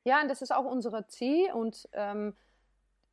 [0.04, 2.34] Ja, und das ist auch unser Ziel und ähm,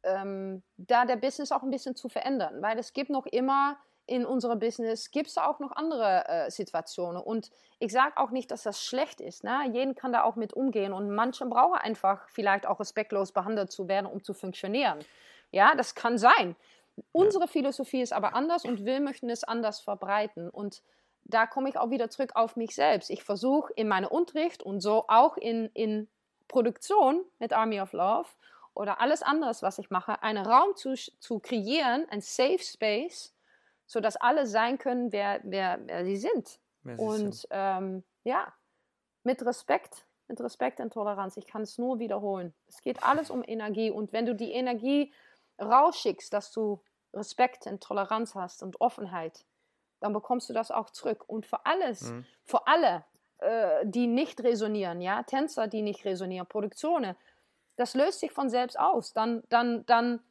[0.03, 3.77] ähm, da der Business auch ein bisschen zu verändern, weil es gibt noch immer
[4.09, 7.21] in unserem Business gibt es auch noch andere äh, Situationen.
[7.21, 9.43] Und ich sage auch nicht, dass das schlecht ist.
[9.43, 9.69] Ne?
[9.71, 10.93] Jeden kann da auch mit umgehen.
[10.93, 14.99] Und manche brauchen einfach vielleicht auch respektlos behandelt zu werden, um zu funktionieren.
[15.51, 16.55] Ja, das kann sein.
[17.11, 20.49] Unsere Philosophie ist aber anders und wir möchten es anders verbreiten.
[20.49, 20.81] Und
[21.23, 23.11] da komme ich auch wieder zurück auf mich selbst.
[23.11, 26.07] Ich versuche in meinem Unterricht und so auch in, in
[26.47, 28.27] Produktion mit Army of Love
[28.73, 33.35] oder alles anderes, was ich mache, einen Raum zu, zu kreieren, ein Safe Space,
[33.89, 36.59] sodass alle sein können, wer, wer, wer sie sind.
[36.83, 37.47] Wer sie und sind.
[37.49, 38.53] Ähm, ja,
[39.23, 41.37] mit Respekt, mit Respekt und Toleranz.
[41.37, 42.53] Ich kann es nur wiederholen.
[42.67, 43.89] Es geht alles um Energie.
[43.89, 45.11] Und wenn du die Energie
[45.59, 46.83] rausschickst, dass du
[47.15, 49.43] Respekt und Toleranz hast und Offenheit,
[50.01, 51.23] dann bekommst du das auch zurück.
[51.27, 52.25] Und für alles, mhm.
[52.45, 53.03] für alle,
[53.39, 57.15] äh, die nicht resonieren, ja, Tänzer, die nicht resonieren, Produktionen,
[57.75, 59.13] das löst sich von selbst aus.
[59.13, 60.21] Dann, dann, dann,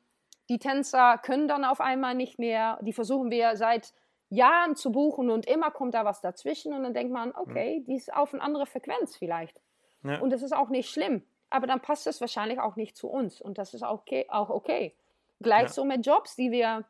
[0.48, 3.92] die Tänzer können dann auf einmal nicht mehr, die versuchen wir seit
[4.30, 7.94] Jahren zu buchen und immer kommt da was dazwischen und dann denkt man, okay, die
[7.94, 9.60] ist auf eine andere Frequenz vielleicht.
[10.04, 10.20] Ja.
[10.20, 13.40] Und das ist auch nicht schlimm, aber dann passt es wahrscheinlich auch nicht zu uns
[13.40, 14.26] und das ist auch okay.
[14.28, 14.94] Auch okay.
[15.40, 15.68] Gleich ja.
[15.68, 16.84] so mit Jobs, die wir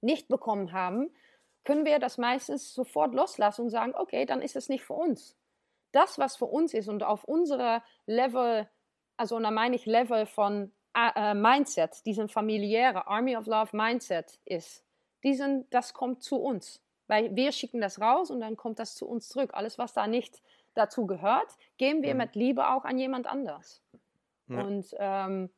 [0.00, 1.10] nicht bekommen haben,
[1.64, 5.36] können wir das meistens sofort loslassen und sagen, okay, dann ist es nicht für uns
[5.94, 8.68] das, was für uns ist und auf unserer Level,
[9.16, 14.84] also da meine ich Level von äh, Mindset, diesen familiäre Army of Love Mindset ist,
[15.22, 16.80] diesen, das kommt zu uns.
[17.06, 19.50] Weil wir schicken das raus und dann kommt das zu uns zurück.
[19.52, 20.40] Alles, was da nicht
[20.74, 22.18] dazu gehört, geben wir mhm.
[22.18, 23.82] mit Liebe auch an jemand anders.
[24.48, 24.62] Ja.
[24.62, 25.50] Und ähm,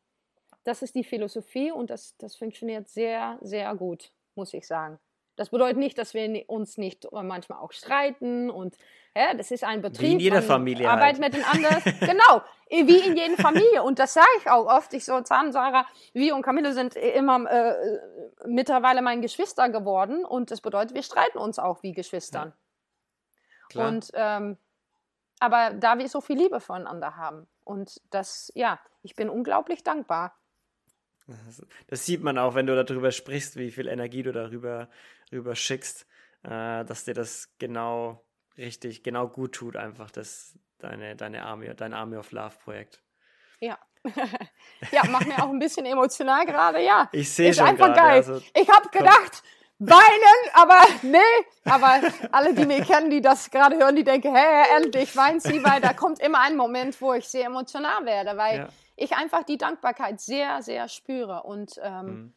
[0.64, 4.98] das ist die Philosophie und das, das funktioniert sehr, sehr gut, muss ich sagen.
[5.36, 8.76] Das bedeutet nicht, dass wir uns nicht manchmal auch streiten und
[9.16, 10.08] ja, das ist ein Betrieb.
[10.08, 10.90] Wie in jeder Familie.
[10.90, 11.20] Arbeit halt.
[11.20, 11.82] mit den anderen.
[12.00, 13.82] genau, wie in jeder Familie.
[13.82, 14.92] Und das sage ich auch oft.
[14.92, 17.98] Ich so, Zahn, Sarah, wir und Camille sind immer äh,
[18.46, 20.26] mittlerweile meine Geschwister geworden.
[20.26, 22.48] Und das bedeutet, wir streiten uns auch wie Geschwistern.
[22.48, 23.66] Ja.
[23.70, 23.88] Klar.
[23.88, 24.58] Und, ähm,
[25.40, 27.46] aber da wir so viel Liebe voneinander haben.
[27.64, 30.34] Und das, ja, ich bin unglaublich dankbar.
[31.88, 34.88] Das sieht man auch, wenn du darüber sprichst, wie viel Energie du darüber
[35.32, 36.06] rüber schickst,
[36.42, 38.24] äh, dass dir das genau
[38.56, 43.02] richtig, genau gut tut, einfach das, deine, deine Army, dein Army of Love Projekt.
[43.60, 43.78] Ja.
[44.92, 47.08] ja, macht mir auch ein bisschen emotional gerade, ja.
[47.12, 47.64] Ich sehe schon.
[47.64, 48.16] Ist einfach grade, geil.
[48.16, 49.42] Also, ich habe gedacht,
[49.78, 51.18] weinen, aber nee.
[51.64, 52.00] Aber
[52.32, 55.80] alle, die mich kennen, die das gerade hören, die denken, hä, endlich weint sie, weil
[55.80, 58.68] da kommt immer ein Moment, wo ich sehr emotional werde, weil ja.
[58.96, 62.32] ich einfach die Dankbarkeit sehr, sehr spüre und ähm, mhm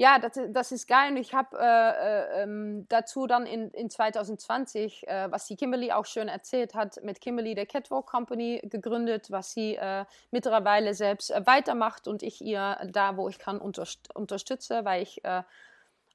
[0.00, 1.10] ja, das, das ist geil.
[1.10, 5.92] Und ich habe äh, äh, ähm, dazu dann in, in 2020, äh, was die Kimberly
[5.92, 11.30] auch schön erzählt hat, mit Kimberly der Catwalk Company gegründet, was sie äh, mittlerweile selbst
[11.30, 15.42] äh, weitermacht und ich ihr da, wo ich kann, unterst unterstütze, weil ich äh,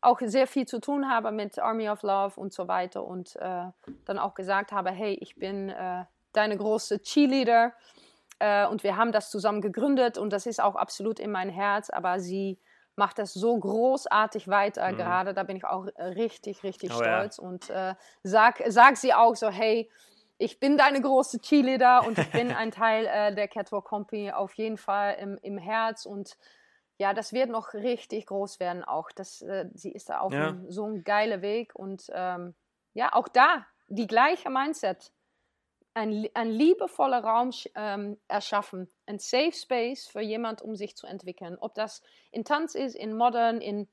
[0.05, 4.19] auch sehr viel zu tun habe mit Army of Love und so weiter und dann
[4.19, 5.73] auch gesagt habe, hey, ich bin
[6.33, 7.73] deine große Cheerleader
[8.69, 12.19] und wir haben das zusammen gegründet und das ist auch absolut in mein Herz, aber
[12.19, 12.59] sie
[12.95, 14.97] macht das so großartig weiter mhm.
[14.97, 15.33] gerade.
[15.33, 17.37] Da bin ich auch richtig, richtig oh, stolz.
[17.37, 17.43] Ja.
[17.43, 19.89] Und äh, sag, sag sie auch so, hey,
[20.37, 24.53] ich bin deine große Cheerleader und ich bin ein Teil äh, der Catwalk Company auf
[24.53, 26.37] jeden Fall im, im Herz und
[26.97, 29.11] ja, das wird noch richtig groß werden auch.
[29.11, 30.49] Das, äh, sie ist da auf ja.
[30.49, 32.55] einem, so ein geiler Weg und ähm,
[32.93, 35.11] ja, auch da die gleiche Mindset
[35.93, 41.57] ein, ein liebevoller Raum ähm, erschaffen, ein Safe Space für jemand, um sich zu entwickeln.
[41.59, 43.87] Ob das in Tanz ist, in Modern, in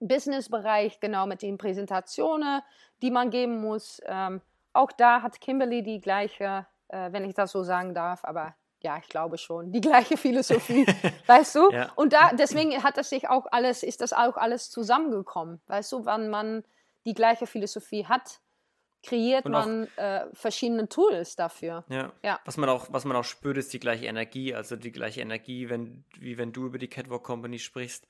[0.00, 2.62] Business-Bereich, genau mit den Präsentationen,
[3.02, 4.00] die man geben muss.
[4.06, 4.40] Ähm,
[4.72, 8.98] auch da hat Kimberly die gleiche, äh, wenn ich das so sagen darf, aber ja,
[8.98, 10.86] ich glaube schon, die gleiche Philosophie,
[11.26, 11.70] weißt du?
[11.70, 11.92] Ja.
[11.96, 16.04] Und da, deswegen hat das sich auch alles, ist das auch alles zusammengekommen, weißt du,
[16.04, 16.64] wann man
[17.04, 18.40] die gleiche Philosophie hat,
[19.02, 21.84] kreiert und man auch, äh, verschiedene Tools dafür.
[21.88, 22.12] Ja.
[22.22, 22.40] ja.
[22.44, 25.68] Was man auch, was man auch spürt, ist die gleiche Energie, also die gleiche Energie,
[25.68, 28.06] wenn, wie wenn du über die Catwalk Company sprichst.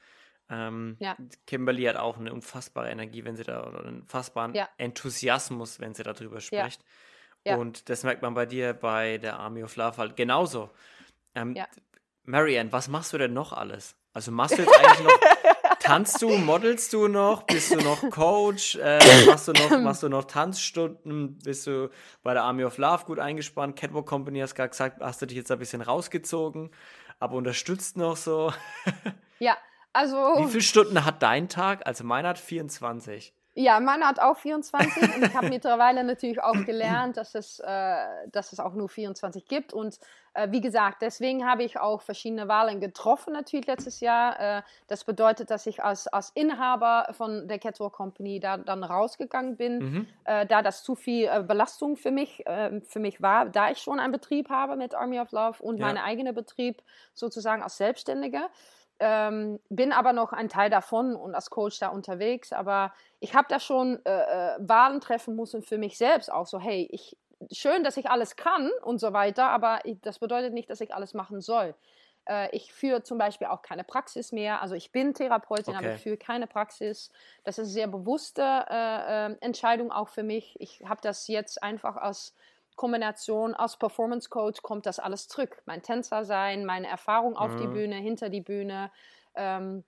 [0.50, 1.16] Ähm, ja.
[1.46, 4.54] Kimberly hat auch eine unfassbare Energie, wenn sie da, oder einen unfassbaren.
[4.76, 6.82] Enthusiasmus, wenn sie darüber spricht.
[6.82, 6.88] Ja.
[7.56, 10.70] Und das merkt man bei dir bei der Army of Love halt genauso.
[11.34, 11.56] Ähm,
[12.24, 13.96] Marianne, was machst du denn noch alles?
[14.12, 15.18] Also machst du jetzt eigentlich noch
[15.82, 17.42] Tanzt du, modelst du noch?
[17.42, 18.76] Bist du noch Coach?
[18.76, 21.38] Äh, machst, du noch, machst du noch Tanzstunden?
[21.38, 21.90] Bist du
[22.22, 23.76] bei der Army of Love gut eingespannt?
[23.76, 26.70] Catwalk Company hast gerade gesagt, hast du dich jetzt ein bisschen rausgezogen,
[27.18, 28.52] aber unterstützt noch so?
[29.40, 29.56] ja,
[29.92, 30.16] also.
[30.16, 31.84] Wie viele Stunden hat dein Tag?
[31.84, 33.34] Also meiner hat 24.
[33.54, 37.96] Ja, meine hat auch 24 und ich habe mittlerweile natürlich auch gelernt, dass es, äh,
[38.30, 39.74] dass es auch nur 24 gibt.
[39.74, 39.98] Und
[40.32, 44.40] äh, wie gesagt, deswegen habe ich auch verschiedene Wahlen getroffen natürlich letztes Jahr.
[44.40, 49.56] Äh, das bedeutet, dass ich als, als Inhaber von der Catwalk Company da dann rausgegangen
[49.56, 50.06] bin, mhm.
[50.24, 53.78] Äh, da das zu viel äh, Belastung für mich, äh, für mich war, da ich
[53.78, 55.86] schon einen Betrieb habe mit Army of Love und ja.
[55.86, 58.48] meinen eigenen Betrieb sozusagen als Selbstständige.
[59.04, 62.52] Ähm, bin aber noch ein Teil davon und als Coach da unterwegs.
[62.52, 66.60] Aber ich habe da schon äh, äh, Wahlen treffen müssen für mich selbst auch so,
[66.60, 67.16] hey, ich,
[67.50, 71.14] schön, dass ich alles kann und so weiter, aber das bedeutet nicht, dass ich alles
[71.14, 71.74] machen soll.
[72.28, 74.62] Äh, ich führe zum Beispiel auch keine Praxis mehr.
[74.62, 75.84] Also ich bin Therapeutin, okay.
[75.84, 77.10] aber ich führe keine Praxis.
[77.42, 80.54] Das ist eine sehr bewusste äh, äh, Entscheidung auch für mich.
[80.60, 82.36] Ich habe das jetzt einfach als
[82.76, 85.62] Kombination aus Performance Coach kommt das alles zurück.
[85.66, 87.58] Mein Tänzer sein, meine Erfahrung auf mhm.
[87.58, 88.90] die Bühne, hinter die Bühne,
[89.34, 89.84] ähm,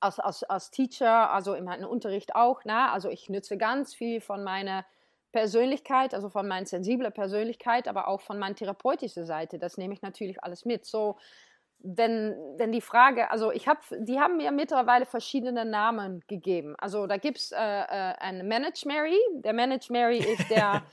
[0.00, 2.62] als, als, als Teacher, also meinem Unterricht auch.
[2.64, 2.86] Na?
[2.86, 2.92] Ne?
[2.92, 4.84] Also ich nütze ganz viel von meiner
[5.32, 9.58] Persönlichkeit, also von meiner sensiblen Persönlichkeit, aber auch von meiner therapeutischen Seite.
[9.58, 10.84] Das nehme ich natürlich alles mit.
[10.84, 11.16] So,
[11.78, 16.74] wenn, wenn die Frage, also ich habe, die haben mir mittlerweile verschiedene Namen gegeben.
[16.78, 19.18] Also da gibt es äh, äh, einen Manage Mary.
[19.36, 20.82] Der Manage Mary ist der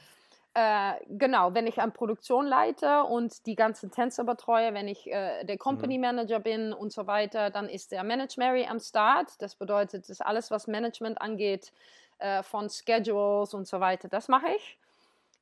[0.56, 5.44] Äh, genau, wenn ich eine Produktion leite und die ganzen Tänzer betreue, wenn ich äh,
[5.44, 6.02] der Company mhm.
[6.02, 9.30] Manager bin und so weiter, dann ist der Manage Mary am Start.
[9.40, 11.72] Das bedeutet, das alles, was Management angeht,
[12.18, 14.78] äh, von Schedules und so weiter, das mache ich.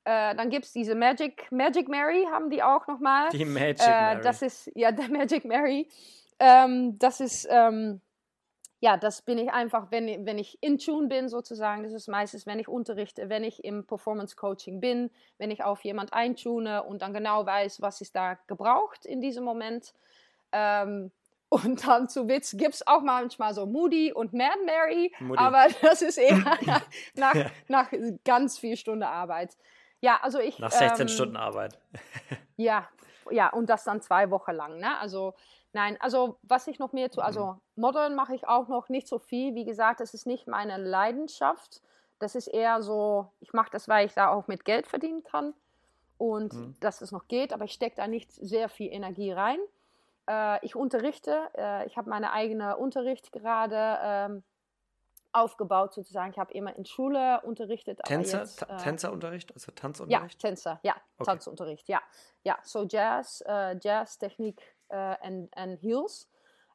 [0.04, 3.30] Äh, dann gibt es diese Magic, Magic Mary, haben die auch nochmal.
[3.30, 4.22] Die Magic äh, Mary.
[4.22, 5.90] Das ist, ja, der Magic Mary.
[6.40, 8.02] Ähm, das ist, ähm,
[8.80, 12.46] ja, das bin ich einfach, wenn, wenn ich in Tune bin sozusagen, das ist meistens,
[12.46, 15.10] wenn ich unterrichte, wenn ich im Performance Coaching bin,
[15.40, 19.44] wenn ich auf jemand eintune und dann genau weiß, was ist da gebraucht in diesem
[19.44, 19.94] Moment.
[20.52, 21.12] Ähm,
[21.50, 25.40] und dann zu Witz gibt es auch manchmal so Moody und Mad Mary, Moody.
[25.40, 26.38] aber das ist eher
[27.16, 27.46] nach, ja.
[27.68, 27.92] nach,
[28.26, 29.58] ganz viel Stunden Arbeit.
[30.02, 30.60] Ja, also ich.
[30.60, 31.80] Nach 16 ähm, Stunden Arbeit.
[32.58, 32.88] ja,
[33.32, 34.78] ja, und das dann zwei Wochen lang.
[34.78, 35.00] Ne?
[35.00, 35.34] Also
[35.74, 37.62] Nein, also was ich noch mehr tue, also mhm.
[37.76, 39.54] Modeln mache ich auch noch nicht so viel.
[39.56, 41.82] Wie gesagt, das ist nicht meine Leidenschaft.
[42.20, 45.54] Das ist eher so, ich mache das, weil ich da auch mit Geld verdienen kann
[46.18, 46.76] und mhm.
[46.80, 49.60] dass es noch geht, aber ich stecke da nicht sehr viel Energie rein.
[50.28, 54.44] Äh, ich unterrichte, äh, ich habe meine eigene Unterricht gerade ähm,
[55.32, 56.32] aufgebaut sozusagen.
[56.32, 58.00] Ich habe immer in Schule unterrichtet.
[58.04, 60.34] Tänzer, jetzt, äh, Tänzerunterricht, also Tanzunterricht?
[60.34, 61.32] Ja, Tänzer, ja, okay.
[61.32, 62.02] Tanzunterricht, ja.
[62.44, 66.30] Ja, so Jazz, äh, Jazz, Technik, and, äh, and Heels.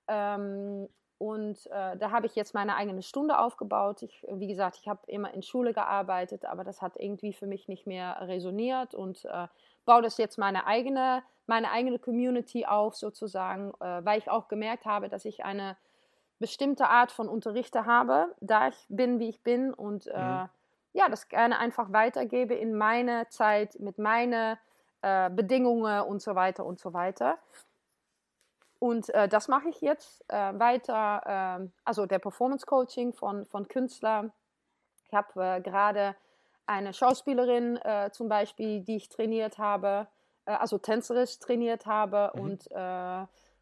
[0.09, 4.03] Ähm, und äh, da habe ich jetzt meine eigene Stunde aufgebaut.
[4.03, 7.68] Ich, wie gesagt, ich habe immer in Schule gearbeitet, aber das hat irgendwie für mich
[7.68, 9.46] nicht mehr resoniert und äh,
[9.85, 14.85] baue das jetzt meine eigene, meine eigene Community auf sozusagen, äh, weil ich auch gemerkt
[14.85, 15.77] habe, dass ich eine
[16.40, 20.48] bestimmte Art von Unterrichter habe, da ich bin, wie ich bin und äh, mhm.
[20.92, 24.59] ja, das gerne einfach weitergebe in meine Zeit, mit meinen
[25.03, 27.38] äh, Bedingungen und so weiter und so weiter.
[28.83, 33.68] Und äh, das mache ich jetzt äh, weiter, ähm, also der Performance Coaching von, von
[33.68, 34.33] Künstlern.
[35.07, 36.16] Ich habe äh, gerade
[36.66, 40.09] eine Schauspielerin äh, zum Beispiel, die ich trainiert habe,
[40.47, 42.40] also tänzerisch trainiert habe mhm.
[42.40, 42.68] und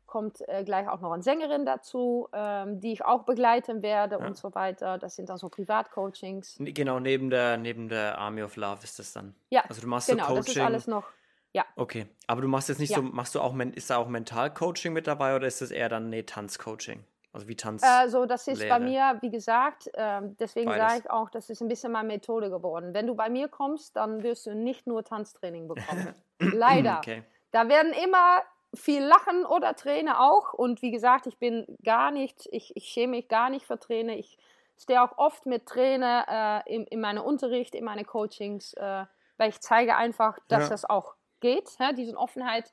[0.06, 4.26] kommt äh, gleich auch noch eine Sängerin dazu, ähm, die ich auch begleiten werde ja.
[4.26, 4.98] und so weiter.
[4.98, 6.56] Das sind dann so Privatcoachings.
[6.58, 9.36] Genau, neben der, neben der Army of Love ist das dann.
[9.50, 10.44] Ja, also du machst genau, so Coaching.
[10.46, 11.04] das ist alles noch.
[11.52, 11.64] Ja.
[11.76, 12.98] Okay, aber du machst jetzt nicht ja.
[12.98, 16.08] so, machst du auch, ist da auch Mentalcoaching mit dabei oder ist das eher dann
[16.08, 17.04] nee, Tanzcoaching?
[17.32, 17.82] Also wie Tanz.
[17.84, 18.70] Also das ist Lehre.
[18.70, 22.50] bei mir, wie gesagt, äh, deswegen sage ich auch, das ist ein bisschen meine Methode
[22.50, 22.92] geworden.
[22.92, 26.14] Wenn du bei mir kommst, dann wirst du nicht nur Tanztraining bekommen.
[26.40, 26.98] Leider.
[26.98, 27.22] Okay.
[27.52, 28.42] Da werden immer
[28.74, 30.54] viel Lachen oder Träne auch.
[30.54, 34.16] Und wie gesagt, ich bin gar nicht, ich, ich schäme mich gar nicht für Träne.
[34.16, 34.36] Ich
[34.76, 39.04] stehe auch oft mit Träne äh, in, in meinem Unterricht, in meine Coachings, äh,
[39.36, 40.68] weil ich zeige einfach, dass ja.
[40.70, 42.72] das auch geht, ja, diese Offenheit.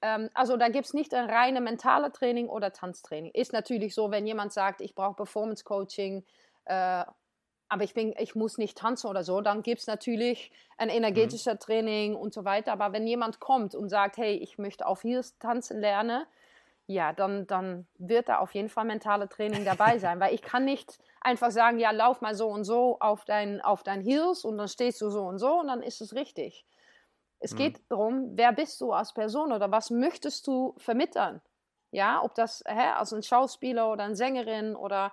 [0.00, 3.32] Ähm, also da gibt es nicht ein reine mentale Training oder Tanztraining.
[3.32, 6.24] Ist natürlich so, wenn jemand sagt, ich brauche Performance Coaching
[6.64, 7.04] äh,
[7.72, 11.54] aber ich, bin, ich muss nicht tanzen oder so, dann gibt es natürlich ein energetischer
[11.54, 11.58] mhm.
[11.58, 12.70] Training und so weiter.
[12.70, 16.26] Aber wenn jemand kommt und sagt, hey, ich möchte auf Heels tanzen lernen,
[16.86, 20.20] ja, dann, dann wird da auf jeden Fall mentale Training dabei sein.
[20.20, 23.82] Weil ich kann nicht einfach sagen, ja, lauf mal so und so auf dein, auf
[23.82, 26.66] dein Heels und dann stehst du so und so und dann ist es richtig.
[27.42, 27.56] Es mhm.
[27.56, 31.40] geht darum, wer bist du als Person oder was möchtest du vermitteln?
[31.90, 35.12] Ja, ob das hä, als ein Schauspieler oder eine Sängerin oder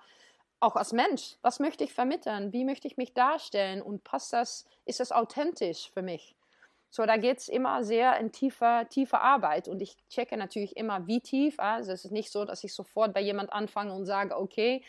[0.62, 2.54] auch als Mensch, was möchte ich vermitteln?
[2.54, 3.82] Wie möchte ich mich darstellen?
[3.82, 6.36] Und passt das, ist das authentisch für mich?
[6.92, 9.68] So, da geht es immer sehr in tiefer, tiefer Arbeit.
[9.68, 11.60] Und ich checke natürlich immer, wie tief.
[11.60, 14.84] Also es ist nicht so, dass ich sofort bei jemand anfange und sage, okay,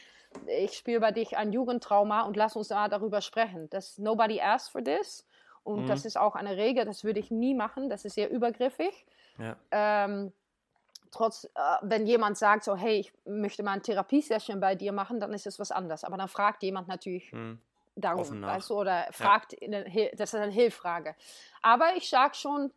[0.47, 3.69] ich spüre bei dich ein Jugendtrauma und lass uns da darüber sprechen.
[3.71, 5.27] Das nobody asked for this.
[5.65, 5.87] Und mhm.
[5.87, 7.91] das ist auch eine Regel, das würde ich nie machen.
[7.91, 9.07] Das ist sehr übergriffig.
[9.39, 9.57] Ja.
[9.71, 10.33] Ähm,
[11.11, 11.49] trotz, äh,
[11.83, 15.47] wenn jemand sagt so, hey, ich möchte mal eine Therapiesession bei dir machen, dann ist
[15.47, 16.05] es was anderes.
[16.05, 17.59] Aber dann fragt jemand natürlich hm.
[17.97, 19.83] darum, weißt du, oder fragt, ja.
[20.17, 21.15] das ist eine Hilffrage.
[21.63, 22.73] Aber ich sage schon,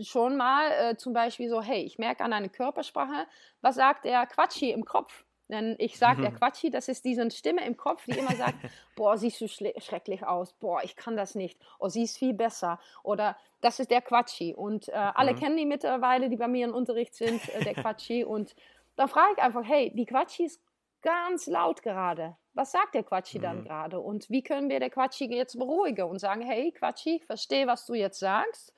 [0.00, 3.26] schon mal äh, zum Beispiel so, hey, ich merke an deiner Körpersprache,
[3.60, 5.24] was sagt der Quatschi im Kopf?
[5.48, 6.36] Denn ich sage, der mhm.
[6.36, 8.54] Quatschi, das ist diese Stimme im Kopf, die immer sagt,
[8.96, 12.78] boah, siehst du schrecklich aus, boah, ich kann das nicht, oh, sie ist viel besser.
[13.02, 14.54] Oder das ist der Quatschi.
[14.54, 15.38] Und äh, alle mhm.
[15.38, 18.24] kennen die mittlerweile, die bei mir im Unterricht sind, äh, der Quatschi.
[18.24, 18.56] Und
[18.96, 20.62] dann frage ich einfach, hey, die Quatschi ist
[21.02, 22.36] ganz laut gerade.
[22.54, 23.42] Was sagt der Quatschi mhm.
[23.42, 24.00] dann gerade?
[24.00, 27.84] Und wie können wir der Quatschi jetzt beruhigen und sagen, hey, Quatschi, ich verstehe, was
[27.84, 28.72] du jetzt sagst.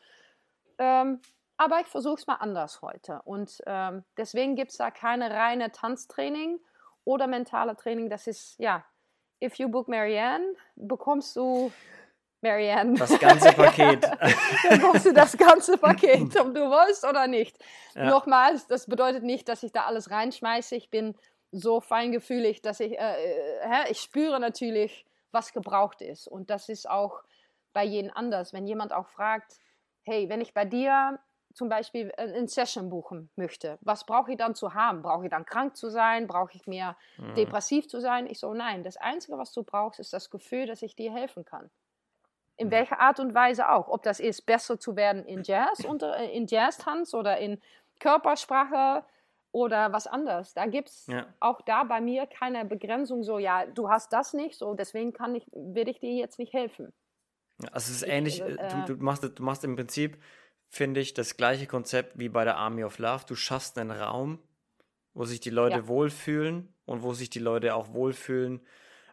[0.79, 1.21] Ähm,
[1.57, 3.21] aber ich versuche es mal anders heute.
[3.25, 6.61] Und ähm, deswegen gibt es da keine reine Tanztraining
[7.05, 8.11] oder mentale Training.
[8.11, 8.85] Das ist, ja,
[9.43, 11.73] if you book Marianne, bekommst du
[12.43, 12.99] Marianne.
[12.99, 14.05] Das ganze Paket.
[14.69, 17.57] Dann bekommst du das ganze Paket, ob du willst oder nicht.
[17.95, 18.11] Ja.
[18.11, 20.77] Nochmals, das bedeutet nicht, dass ich da alles reinschmeiße.
[20.77, 21.17] Ich bin
[21.53, 26.29] so feingefühlig, dass ich, äh, äh, ich spüre natürlich, was gebraucht ist.
[26.29, 27.23] Und das ist auch
[27.73, 28.53] bei jedem anders.
[28.53, 29.59] Wenn jemand auch fragt,
[30.03, 31.19] hey, wenn ich bei dir
[31.57, 35.01] zum Beispiel eine Session buchen möchte, was brauche ich dann zu haben?
[35.01, 36.27] Brauche ich dann krank zu sein?
[36.27, 37.35] Brauche ich mehr mhm.
[37.35, 38.27] depressiv zu sein?
[38.27, 41.47] Ich so, nein, das Einzige, was du brauchst, ist das Gefühl, dass ich dir helfen
[41.47, 41.71] kann.
[42.59, 42.73] In mhm.
[42.73, 43.89] welcher Art und Weise auch.
[43.89, 47.59] Ob das ist, besser zu werden in Jazz, unter, äh, in Jazz-Tanz oder in
[48.01, 49.03] Körpersprache
[49.51, 50.53] oder was anderes.
[50.53, 51.27] Da gibt es ja.
[51.41, 55.35] auch da bei mir keine Begrenzung, so, ja, du hast das nicht, so deswegen kann
[55.35, 56.93] ich, will ich dir jetzt nicht helfen.
[57.73, 60.19] Also es ist ähnlich, ich, äh, du, du, machst, du machst im Prinzip
[60.69, 63.25] finde ich, das gleiche Konzept wie bei der Army of Love.
[63.27, 64.39] Du schaffst einen Raum,
[65.15, 65.89] wo sich die Leute ja.
[65.89, 68.61] wohlfühlen und wo sich die Leute auch wohlfühlen,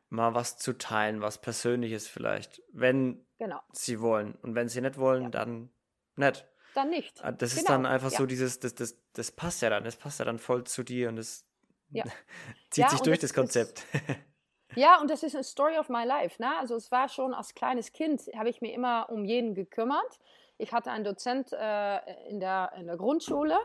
[0.10, 3.60] mal was zu teilen, was Persönliches vielleicht, wenn genau.
[3.72, 4.36] sie wollen.
[4.36, 5.30] Und wenn sie nicht wollen, ja.
[5.30, 5.70] dann
[6.16, 6.46] nicht.
[6.76, 7.24] Dann nicht.
[7.24, 7.62] Ah, das genau.
[7.62, 8.18] ist dann einfach ja.
[8.18, 11.10] so dieses, das, das, das passt ja dann, das passt ja dann voll zu dir
[11.10, 11.46] und das
[12.70, 13.86] zieht sich durch das, das Konzept.
[13.94, 14.02] Ist,
[14.76, 16.42] ja, und das ist eine Story of my life.
[16.42, 16.58] Ne?
[16.58, 20.20] Also es war schon als kleines Kind, habe ich mir immer um jeden gekümmert.
[20.64, 21.98] Ich hatte einen Dozent äh,
[22.30, 23.58] in, der, in der Grundschule,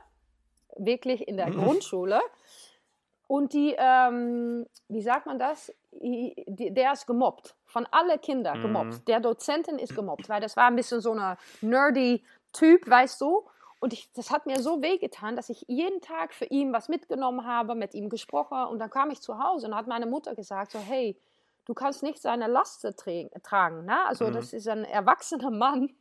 [0.76, 1.62] wirklich in der mhm.
[1.62, 2.20] Grundschule.
[3.28, 5.72] Und die, ähm, wie sagt man das?
[5.92, 7.54] Die, der ist gemobbt.
[7.66, 8.94] Von alle Kindern gemobbt.
[8.94, 9.04] Mhm.
[9.06, 13.44] Der Dozentin ist gemobbt, weil das war ein bisschen so ein nerdy Typ, weißt du.
[13.80, 17.46] Und ich, das hat mir so wehgetan, dass ich jeden Tag für ihn was mitgenommen
[17.46, 18.64] habe, mit ihm gesprochen.
[18.64, 21.16] Und dann kam ich zu Hause und hat meine Mutter gesagt, so, hey,
[21.66, 23.84] du kannst nicht seine Last tragen.
[23.84, 24.04] Ne?
[24.06, 24.32] Also mhm.
[24.32, 25.94] das ist ein erwachsener Mann.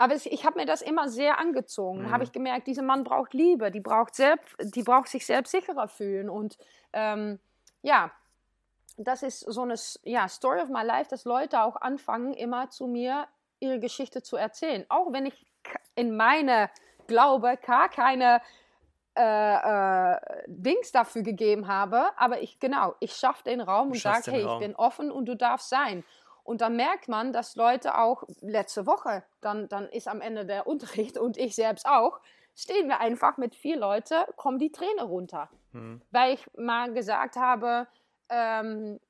[0.00, 2.04] Aber ich habe mir das immer sehr angezogen.
[2.04, 2.10] Mhm.
[2.10, 5.88] Habe ich gemerkt, dieser Mann braucht Liebe, die braucht, selbst, die braucht sich selbst sicherer
[5.88, 6.30] fühlen.
[6.30, 6.56] Und
[6.94, 7.38] ähm,
[7.82, 8.10] ja,
[8.96, 9.74] das ist so eine
[10.04, 13.26] ja, Story of my life, dass Leute auch anfangen, immer zu mir
[13.60, 14.86] ihre Geschichte zu erzählen.
[14.88, 15.46] Auch wenn ich
[15.96, 16.70] in meine
[17.06, 18.40] Glaube gar keine
[19.18, 24.30] äh, äh, Dings dafür gegeben habe, aber ich, genau, ich schaffe den Raum und sage,
[24.30, 24.62] hey, Raum.
[24.62, 26.04] ich bin offen und du darfst sein.
[26.44, 30.66] Und dann merkt man, dass Leute auch letzte Woche, dann, dann ist am Ende der
[30.66, 32.20] Unterricht und ich selbst auch,
[32.54, 35.48] stehen wir einfach mit vier Leuten, kommen die Tränen runter.
[35.72, 36.02] Mhm.
[36.10, 37.86] Weil ich mal gesagt habe,
[38.28, 39.00] ähm,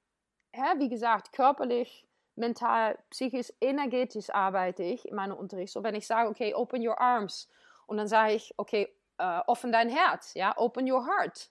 [0.54, 2.06] ja, wie gesagt, körperlich,
[2.36, 5.72] mental, psychisch, energetisch arbeite ich in meinem Unterricht.
[5.72, 7.48] So, wenn ich sage, okay, open your arms,
[7.90, 11.50] und dann sage ich, okay, äh, offen dein Herz, ja, open your heart.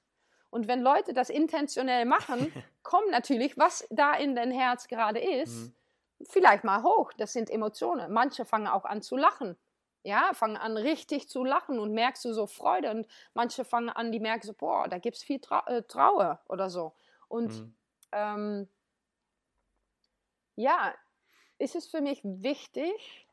[0.50, 2.52] Und wenn Leute das intentionell machen,
[2.84, 5.76] kommt natürlich, was da in dein Herz gerade ist, mhm.
[6.30, 7.14] vielleicht mal hoch.
[7.18, 8.12] Das sind Emotionen.
[8.12, 9.58] Manche fangen auch an zu lachen.
[10.04, 12.90] Ja, fangen an richtig zu lachen und merkst du so Freude.
[12.92, 16.42] Und manche fangen an, die merken so, boah, da gibt es viel Trau äh, Trauer
[16.48, 16.94] oder so.
[17.28, 17.76] Und mhm.
[18.14, 18.70] ähm,
[20.56, 20.94] ja,
[21.58, 23.28] ist es für mich wichtig,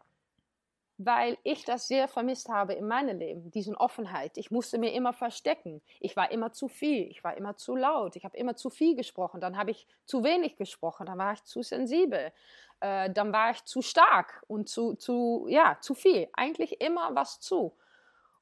[0.98, 4.38] weil ich das sehr vermisst habe in meinem Leben, diese Offenheit.
[4.38, 5.82] Ich musste mir immer verstecken.
[6.00, 8.96] Ich war immer zu viel, ich war immer zu laut, ich habe immer zu viel
[8.96, 12.32] gesprochen, dann habe ich zu wenig gesprochen, dann war ich zu sensibel,
[12.80, 16.28] äh, dann war ich zu stark und zu, zu, ja, zu viel.
[16.32, 17.74] Eigentlich immer was zu.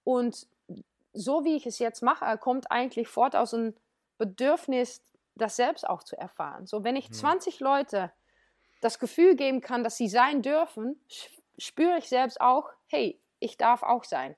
[0.05, 0.46] Und
[1.12, 3.74] so wie ich es jetzt mache, kommt eigentlich fort aus einem
[4.18, 5.02] Bedürfnis,
[5.34, 6.66] das selbst auch zu erfahren.
[6.66, 7.64] So, wenn ich 20 mhm.
[7.64, 8.12] Leute
[8.80, 11.00] das Gefühl geben kann, dass sie sein dürfen,
[11.59, 14.36] spüre ich selbst auch, hey, ich darf auch sein.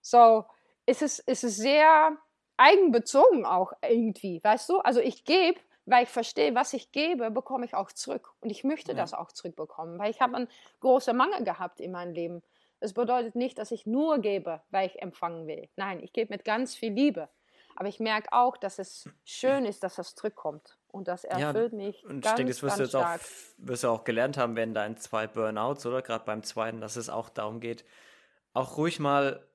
[0.00, 0.44] So
[0.86, 2.16] ist es, ist es sehr
[2.56, 4.78] eigenbezogen auch irgendwie, weißt du?
[4.80, 8.32] Also ich gebe, weil ich verstehe, was ich gebe, bekomme ich auch zurück.
[8.40, 8.98] Und ich möchte ja.
[8.98, 10.48] das auch zurückbekommen, weil ich habe einen
[10.80, 12.42] großen Mangel gehabt in meinem Leben.
[12.80, 15.68] Es bedeutet nicht, dass ich nur gebe, weil ich empfangen will.
[15.76, 17.28] Nein, ich gebe mit ganz viel Liebe.
[17.76, 20.77] Aber ich merke auch, dass es schön ist, dass das zurückkommt.
[20.90, 22.04] Und das erfüllt ja, mich.
[22.04, 23.20] Und ganz, ich denke, das wirst du jetzt stark.
[23.20, 23.26] auch,
[23.58, 26.02] wirst du auch gelernt haben während deinen zwei Burnouts, oder?
[26.02, 27.84] Gerade beim zweiten, dass es auch darum geht,
[28.54, 29.46] auch ruhig mal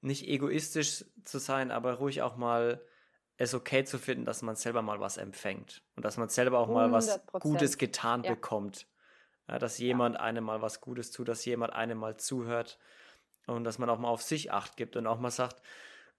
[0.00, 2.80] nicht egoistisch zu sein, aber ruhig auch mal
[3.36, 6.68] es okay zu finden, dass man selber mal was empfängt und dass man selber auch
[6.68, 8.30] mal was Gutes getan ja.
[8.30, 8.86] bekommt.
[9.48, 12.78] Ja, dass jemand einem mal was Gutes tut, dass jemand einem mal zuhört
[13.46, 15.60] und dass man auch mal auf sich acht gibt und auch mal sagt,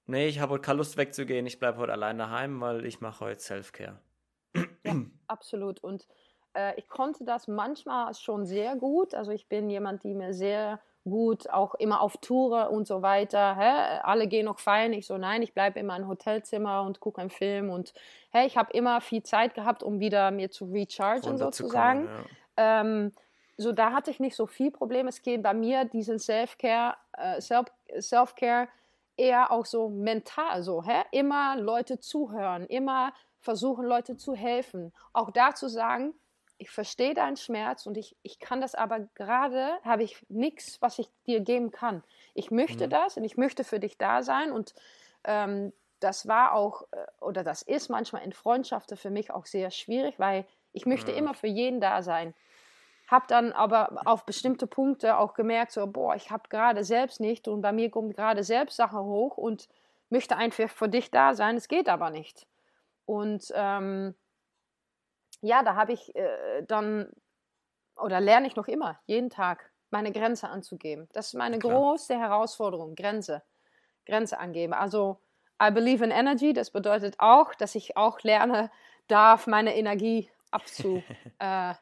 [0.05, 3.25] nee, ich habe heute keine Lust wegzugehen, ich bleibe heute allein daheim, weil ich mache
[3.25, 3.99] heute Self-Care.
[4.83, 4.93] Ja,
[5.27, 5.83] absolut.
[5.83, 6.07] Und
[6.53, 9.13] äh, ich konnte das manchmal schon sehr gut.
[9.13, 13.55] Also ich bin jemand, die mir sehr gut auch immer auf Tour und so weiter.
[13.57, 13.99] Hä?
[14.03, 14.93] Alle gehen noch feiern.
[14.93, 17.69] Ich so, nein, ich bleibe immer im Hotelzimmer und gucke einen Film.
[17.69, 17.93] Und
[18.31, 22.07] hä, ich habe immer viel Zeit gehabt, um wieder mir zu rechargen sozusagen.
[22.57, 22.81] Ja.
[22.81, 23.11] Ähm,
[23.57, 25.09] so da hatte ich nicht so viel Probleme.
[25.09, 28.67] Es geht bei mir diesen Self-Care, äh, Self-Care
[29.17, 31.03] eher auch so mental so, hä?
[31.11, 33.13] Immer Leute zuhören, immer
[33.43, 34.93] versuchen, Leute zu helfen.
[35.11, 36.13] Auch da zu sagen,
[36.57, 40.97] ich verstehe deinen Schmerz und ich, ich kann das aber gerade, habe ich nichts, was
[40.99, 42.03] ich dir geben kann.
[42.33, 42.91] Ich möchte mhm.
[42.91, 44.73] das und ich möchte für dich da sein und
[45.25, 49.71] ähm, das war auch, äh, oder das ist manchmal in Freundschaften für mich auch sehr
[49.71, 51.17] schwierig, weil ich möchte mhm.
[51.17, 52.33] immer für jeden da sein.
[53.07, 57.47] Habe dann aber auf bestimmte Punkte auch gemerkt, so, boah, ich habe gerade selbst nicht
[57.47, 59.67] und bei mir kommt gerade selbst Sache hoch und
[60.09, 62.47] möchte einfach für dich da sein, es geht aber nicht.
[63.05, 64.15] Und ähm,
[65.41, 67.11] ja, da habe ich äh, dann,
[67.97, 71.07] oder lerne ich noch immer, jeden Tag meine Grenze anzugeben.
[71.13, 71.73] Das ist meine Klar.
[71.73, 73.43] große Herausforderung, Grenze.
[74.05, 74.73] Grenze angeben.
[74.73, 75.21] Also,
[75.61, 78.69] I believe in energy, das bedeutet auch, dass ich auch lerne
[79.07, 81.03] darf, meine Energie abzu,
[81.39, 81.73] äh,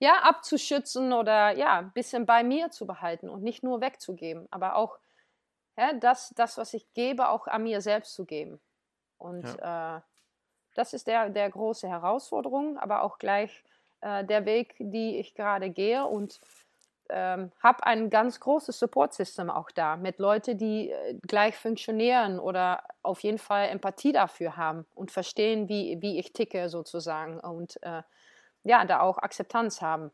[0.00, 4.76] ja, abzuschützen oder ja, ein bisschen bei mir zu behalten und nicht nur wegzugeben, aber
[4.76, 4.98] auch
[5.76, 8.60] ja, das, das, was ich gebe, auch an mir selbst zu geben.
[9.16, 9.98] Und ja.
[9.98, 10.00] äh,
[10.78, 13.64] das ist der, der große Herausforderung, aber auch gleich
[14.00, 16.40] äh, der Weg, die ich gerade gehe und
[17.10, 22.84] ähm, habe ein ganz großes Support-System auch da mit Leuten, die äh, gleich funktionieren oder
[23.02, 28.02] auf jeden Fall Empathie dafür haben und verstehen, wie, wie ich ticke sozusagen und äh,
[28.62, 30.12] ja, da auch Akzeptanz haben.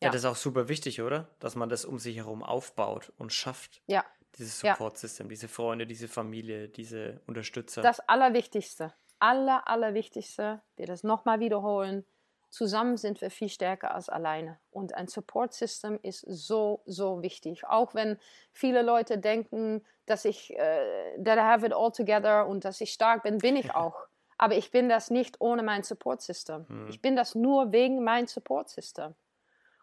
[0.00, 0.06] Ja.
[0.06, 0.12] ja.
[0.12, 1.28] das ist auch super wichtig, oder?
[1.40, 3.82] Dass man das um sich herum aufbaut und schafft.
[3.86, 4.04] Ja.
[4.38, 5.30] Dieses Support-System, ja.
[5.30, 7.82] diese Freunde, diese Familie, diese Unterstützer.
[7.82, 12.04] Das Allerwichtigste aller, allerwichtigste, wir das nochmal wiederholen,
[12.50, 14.58] zusammen sind wir viel stärker als alleine.
[14.70, 17.66] Und ein Support System ist so, so wichtig.
[17.66, 18.18] Auch wenn
[18.52, 22.92] viele Leute denken, dass ich, äh, that I have it all together und dass ich
[22.92, 24.06] stark bin, bin ich auch.
[24.36, 26.66] Aber ich bin das nicht ohne mein Support System.
[26.68, 26.88] Hm.
[26.88, 29.14] Ich bin das nur wegen mein Support System.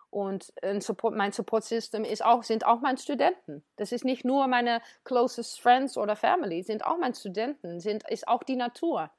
[0.10, 3.64] Und Support, mein Support System ist auch, sind auch meine Studenten.
[3.76, 8.28] Das ist nicht nur meine closest friends oder family, sind auch meine Studenten, sind, ist
[8.28, 9.12] auch die Natur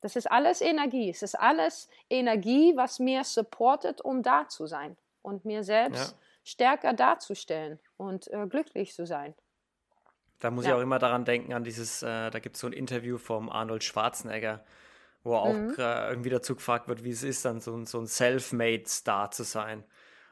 [0.00, 1.10] Das ist alles Energie.
[1.10, 6.18] Es ist alles Energie, was mir supportet, um da zu sein und mir selbst ja.
[6.44, 9.34] stärker darzustellen und äh, glücklich zu sein.
[10.38, 10.70] Da muss ja.
[10.70, 13.50] ich auch immer daran denken, an dieses, äh, da gibt es so ein Interview vom
[13.50, 14.64] Arnold Schwarzenegger,
[15.24, 15.74] wo auch mhm.
[15.76, 19.84] äh, irgendwie dazu gefragt wird, wie es ist, dann so, so ein Self-Made-Star zu sein.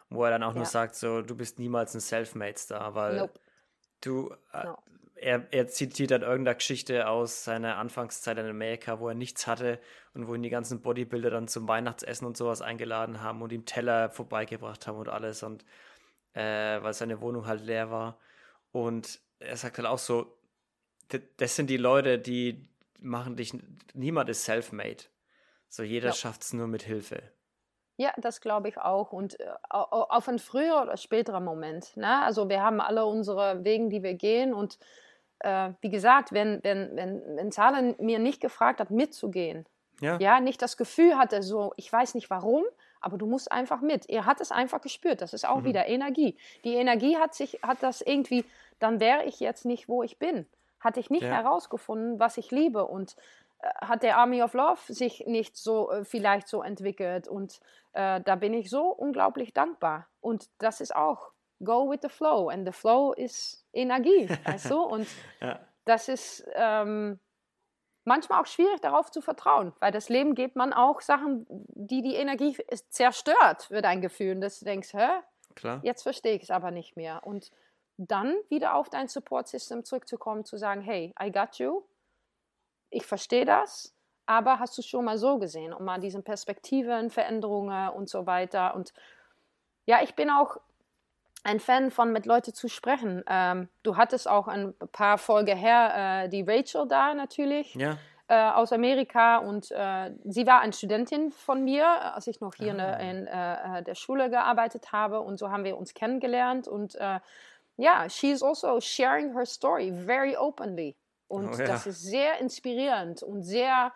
[0.09, 0.59] Wo er dann auch ja.
[0.59, 3.41] nur sagt, so, du bist niemals ein Self-Made-Star, weil nope.
[4.01, 4.79] du, äh, no
[5.27, 9.81] er, er zitiert dann irgendeine Geschichte aus seiner Anfangszeit in Amerika, wo er nichts hatte
[10.15, 13.65] und wo ihn die ganzen Bodybuilder dann zum Weihnachtsessen und sowas eingeladen haben und ihm
[13.65, 15.65] Teller vorbeigebracht haben und alles und
[16.35, 18.21] äh, weil seine Wohnung halt leer war.
[18.71, 20.39] Und er sagt halt auch so,
[21.39, 22.69] das sind die Leute, die
[23.01, 23.53] machen dich,
[23.95, 25.05] niemand ist self-made.
[25.69, 26.15] So jeder ja.
[26.15, 27.21] schafft es nur mit Hilfe.
[27.97, 29.13] Ja, das glaube ich auch.
[29.13, 31.97] Und äh, auf ein früher oder späterer Moment.
[31.97, 32.23] Ne?
[32.23, 34.79] Also wir haben alle unsere Wege, die wir gehen und
[35.41, 39.67] äh, wie gesagt, wenn, wenn, wenn, wenn Zahlen mir nicht gefragt hat, mitzugehen,
[40.01, 40.19] ja.
[40.19, 42.65] ja, nicht das Gefühl hatte, so, ich weiß nicht warum,
[43.01, 44.09] aber du musst einfach mit.
[44.09, 45.23] Er hat es einfach gespürt.
[45.23, 45.65] Das ist auch mhm.
[45.65, 46.37] wieder Energie.
[46.65, 48.45] Die Energie hat sich, hat das irgendwie,
[48.79, 50.47] dann wäre ich jetzt nicht, wo ich bin.
[50.81, 51.31] Hatte ich nicht ja.
[51.31, 53.17] herausgefunden, was ich liebe und
[53.61, 57.61] äh, hat der Army of Love sich nicht so äh, vielleicht so entwickelt und
[57.93, 61.31] äh, da bin ich so unglaublich dankbar und das ist auch
[61.65, 62.49] go with the flow.
[62.49, 64.81] And the flow ist Energie, weißt du?
[64.81, 65.07] Und
[65.41, 65.61] ja.
[65.85, 67.19] das ist ähm,
[68.05, 72.15] manchmal auch schwierig, darauf zu vertrauen, weil das Leben gibt man auch Sachen, die die
[72.15, 72.57] Energie
[72.89, 74.37] zerstört, für dein Gefühl.
[74.37, 75.21] Und dass du denkst, hä?
[75.55, 75.81] Klar.
[75.83, 77.23] Jetzt verstehe ich es aber nicht mehr.
[77.25, 77.51] Und
[77.99, 81.83] dann wieder auf dein Support-System zurückzukommen, zu sagen, hey, I got you,
[82.91, 83.95] ich verstehe das,
[84.27, 88.75] aber hast du schon mal so gesehen, um mal diesen Perspektiven, Veränderungen und so weiter.
[88.75, 88.93] Und
[89.87, 90.59] ja, ich bin auch
[91.47, 93.23] ein Fan von mit Leuten zu sprechen.
[93.29, 97.75] Ähm, du hattest auch ein paar Folgen her äh, die Rachel da natürlich.
[97.75, 97.97] Ja.
[98.29, 102.77] Äh, aus Amerika und äh, sie war eine Studentin von mir, als ich noch hier
[102.77, 102.97] ah.
[102.97, 107.21] in, in äh, der Schule gearbeitet habe und so haben wir uns kennengelernt und äh,
[107.77, 110.97] ja, she is also sharing her story very openly
[111.29, 111.67] und oh, ja.
[111.67, 113.93] das ist sehr inspirierend und sehr,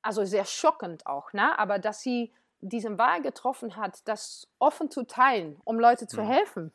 [0.00, 1.58] also sehr schockend auch, ne?
[1.58, 2.32] aber dass sie
[2.68, 6.26] diesen Wahl getroffen hat, das offen zu teilen, um Leute zu mhm.
[6.26, 6.72] helfen,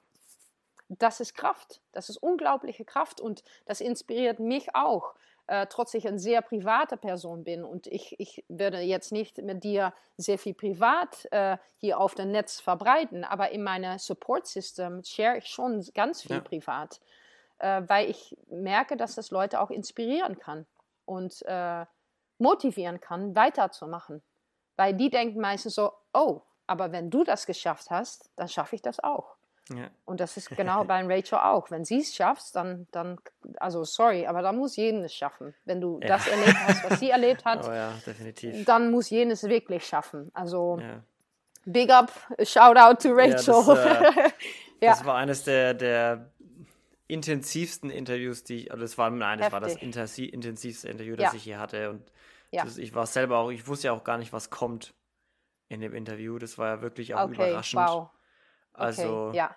[0.89, 1.81] das ist Kraft.
[1.91, 5.13] Das ist unglaubliche Kraft und das inspiriert mich auch,
[5.47, 9.63] äh, trotz ich eine sehr private Person bin und ich, ich werde jetzt nicht mit
[9.63, 15.03] dir sehr viel privat äh, hier auf dem Netz verbreiten, aber in meinem Support System
[15.03, 16.41] share ich schon ganz viel ja.
[16.41, 16.99] privat,
[17.59, 20.65] äh, weil ich merke, dass das Leute auch inspirieren kann
[21.05, 21.85] und äh,
[22.37, 24.21] motivieren kann, weiterzumachen.
[24.79, 28.81] Weil die denken meistens so, oh, aber wenn du das geschafft hast, dann schaffe ich
[28.81, 29.35] das auch.
[29.67, 29.89] Ja.
[30.05, 31.69] Und das ist genau bei Rachel auch.
[31.69, 33.17] Wenn sie es schafft, dann, dann,
[33.57, 35.53] also sorry, aber dann muss jeden es schaffen.
[35.65, 36.07] Wenn du ja.
[36.07, 37.93] das erlebt hast, was sie erlebt hat, oh ja,
[38.65, 40.31] dann muss jenes wirklich schaffen.
[40.33, 40.79] Also
[41.65, 42.13] big up,
[42.43, 43.61] shout out to Rachel.
[43.65, 44.29] Das, äh,
[44.79, 46.31] das, war eines der, der
[47.09, 49.53] intensivsten Interviews, die ich, also das war, nein, das Heftig.
[49.53, 49.75] war das
[50.21, 51.89] intensivste Interview, das ich hier hatte.
[51.89, 52.09] Und
[52.51, 52.63] ja.
[52.63, 54.93] Das, ich war selber auch, ich wusste ja auch gar nicht, was kommt
[55.67, 56.39] in dem Interview.
[56.39, 57.81] Das war ja wirklich auch okay, überraschend.
[57.81, 58.09] Wow.
[58.73, 59.55] Also, okay, ja.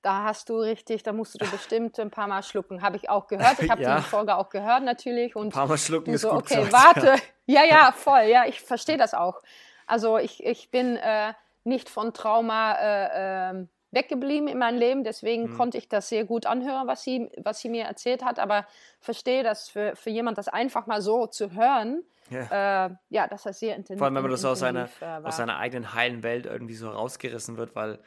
[0.00, 2.82] Da hast du richtig, da musst du bestimmt ein paar Mal schlucken.
[2.82, 3.58] Habe ich auch gehört.
[3.58, 3.96] Ich habe ja.
[3.96, 5.34] die Folge auch gehört natürlich.
[5.34, 7.22] Und ein paar Mal schlucken ist so, gut Okay, gesagt, warte.
[7.46, 7.64] Ja.
[7.64, 8.22] ja, ja, voll.
[8.22, 9.42] Ja, ich verstehe das auch.
[9.86, 11.34] Also ich, ich bin äh,
[11.64, 15.04] nicht von Trauma äh, äh, weggeblieben in meinem Leben.
[15.04, 15.56] Deswegen hm.
[15.56, 18.38] konnte ich das sehr gut anhören, was sie, was sie mir erzählt hat.
[18.38, 18.66] Aber
[19.00, 23.46] verstehe das für, für jemand, das einfach mal so zu hören, ja, äh, ja das
[23.46, 23.98] heißt sehr intensiv.
[23.98, 26.90] Vor allem, wenn man das aus seiner, äh, aus seiner eigenen heilen Welt irgendwie so
[26.90, 27.98] rausgerissen wird, weil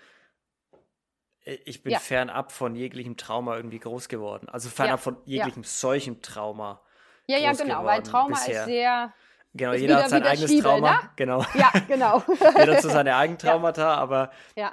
[1.43, 1.99] ich bin ja.
[1.99, 4.47] fernab von jeglichem Trauma irgendwie groß geworden.
[4.49, 5.03] Also fernab ja.
[5.03, 6.81] von jeglichem solchen Trauma.
[7.25, 8.59] Ja, ja, genau, weil Trauma bisher.
[8.61, 9.13] ist sehr.
[9.53, 11.01] Genau, jeder hat sein eigenes Stiebel, Trauma.
[11.01, 11.09] Ne?
[11.17, 11.45] Genau.
[11.55, 12.23] Ja, genau.
[12.57, 14.31] jeder hat so seine eigenen Traumata, aber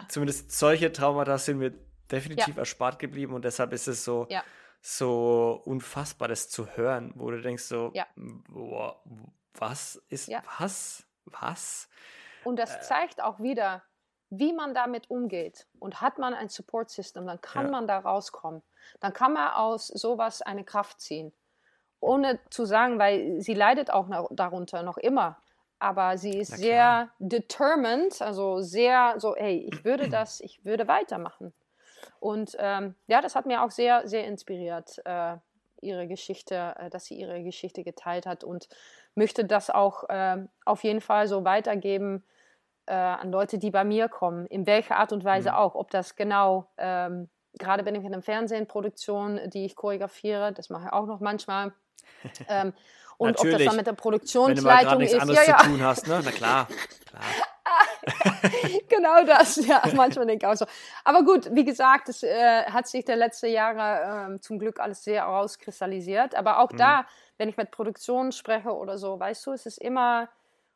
[0.09, 1.73] zumindest solche Traumata sind mir
[2.11, 4.29] definitiv erspart geblieben und deshalb ist es so,
[4.81, 7.93] so unfassbar, das zu hören, wo du denkst so,
[8.49, 9.03] boah,
[9.55, 10.43] was ist ja.
[10.59, 11.05] was?
[11.25, 11.89] Was?
[12.45, 13.83] Und das äh, zeigt auch wieder,
[14.31, 15.67] wie man damit umgeht.
[15.79, 17.71] Und hat man ein Support System, dann kann ja.
[17.71, 18.63] man da rauskommen.
[19.01, 21.33] Dann kann man aus sowas eine Kraft ziehen.
[22.01, 25.39] Ohne zu sagen, weil sie leidet auch darunter noch immer.
[25.81, 31.53] Aber sie ist sehr determined, also sehr so, hey, ich würde das, ich würde weitermachen.
[32.21, 35.37] Und ähm, ja, das hat mir auch sehr, sehr inspiriert, äh,
[35.81, 38.45] ihre Geschichte, äh, dass sie ihre Geschichte geteilt hat.
[38.45, 38.69] Und
[39.15, 42.25] möchte das auch äh, auf jeden Fall so weitergeben
[42.87, 45.57] äh, an Leute, die bei mir kommen, in welcher Art und Weise mhm.
[45.57, 45.75] auch.
[45.75, 47.29] Ob das genau, ähm,
[47.59, 51.73] gerade bin ich in einer Fernsehproduktion, die ich choreografiere, das mache ich auch noch manchmal.
[52.49, 52.73] Ähm,
[53.17, 53.55] Und Natürlich.
[53.55, 55.13] ob das dann mit der Produktionsleitung ist.
[55.13, 55.47] Wenn du mal ist.
[55.47, 55.59] Ja, ja.
[55.59, 56.21] zu tun hast, ne?
[56.25, 56.69] Na klar.
[57.07, 57.23] klar.
[58.89, 60.67] genau das, ja, manchmal denke ich auch so.
[61.05, 65.05] Aber gut, wie gesagt, es äh, hat sich der letzten Jahre äh, zum Glück alles
[65.05, 66.35] sehr herauskristallisiert.
[66.35, 66.79] Aber auch mhm.
[66.79, 70.29] da, wenn ich mit Produktionen spreche oder so, weißt du, es ist immer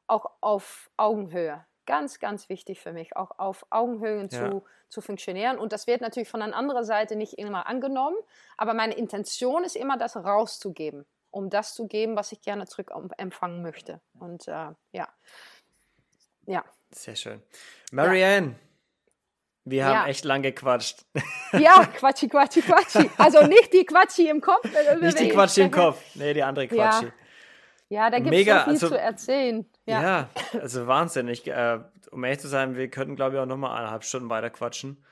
[0.07, 1.64] auch auf Augenhöhe.
[1.87, 4.28] Ganz, ganz wichtig für mich, auch auf Augenhöhe ja.
[4.28, 5.59] zu, zu funktionieren.
[5.59, 8.16] Und das wird natürlich von einer anderen Seite nicht immer angenommen,
[8.57, 12.93] aber meine Intention ist immer, das rauszugeben, um das zu geben, was ich gerne zurück
[13.16, 14.01] empfangen möchte.
[14.18, 15.09] Und äh, ja,
[16.47, 16.64] ja.
[16.93, 17.43] Sehr schön.
[17.91, 18.55] Marianne, ja.
[19.64, 20.07] wir haben ja.
[20.07, 21.05] echt lang gequatscht.
[21.53, 23.11] Ja, Quatschi, Quatschi, Quatschi.
[23.18, 24.64] Also nicht die Quatschi im Kopf.
[25.01, 26.01] Nicht die Quatschi im Kopf.
[26.14, 27.07] Nee, die andere Quatschi.
[27.07, 27.12] Ja.
[27.93, 29.66] Ja, da gibt es so viel also, zu erzählen.
[29.84, 30.28] Ja, ja
[30.59, 31.28] also Wahnsinn.
[31.28, 31.78] Ich, äh,
[32.11, 35.05] um ehrlich zu sein, wir könnten, glaube ich, auch nochmal eineinhalb Stunden weiter quatschen.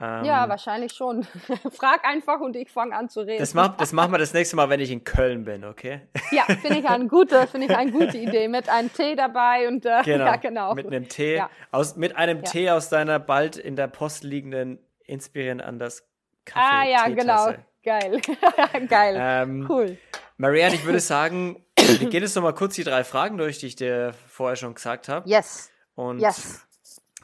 [0.00, 1.24] Ähm, ja, wahrscheinlich schon.
[1.72, 3.38] Frag einfach und ich fange an zu reden.
[3.38, 6.08] Das, mach, das machen wir das nächste Mal, wenn ich in Köln bin, okay?
[6.30, 8.48] Ja, finde ich, eine gute, find ich eine gute Idee.
[8.48, 10.74] Mit einem Tee dabei und äh, genau, ja, genau.
[10.74, 11.36] Mit einem Tee.
[11.36, 11.50] Ja.
[11.70, 12.44] Aus, mit einem ja.
[12.44, 16.08] Tee aus deiner bald in der Post liegenden Inspirieren an das
[16.46, 16.64] Kaffee.
[16.64, 17.52] Ah ja, genau.
[17.84, 18.22] Geil.
[18.88, 19.16] Geil.
[19.18, 19.98] Ähm, cool.
[20.38, 23.76] Marianne, ich würde sagen, wir gehen jetzt nochmal kurz die drei Fragen durch, die ich
[23.76, 25.28] dir vorher schon gesagt habe.
[25.28, 25.70] Yes.
[25.94, 26.66] Und yes.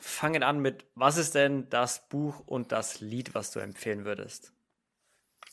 [0.01, 4.53] fangen an mit, was ist denn das Buch und das Lied, was du empfehlen würdest?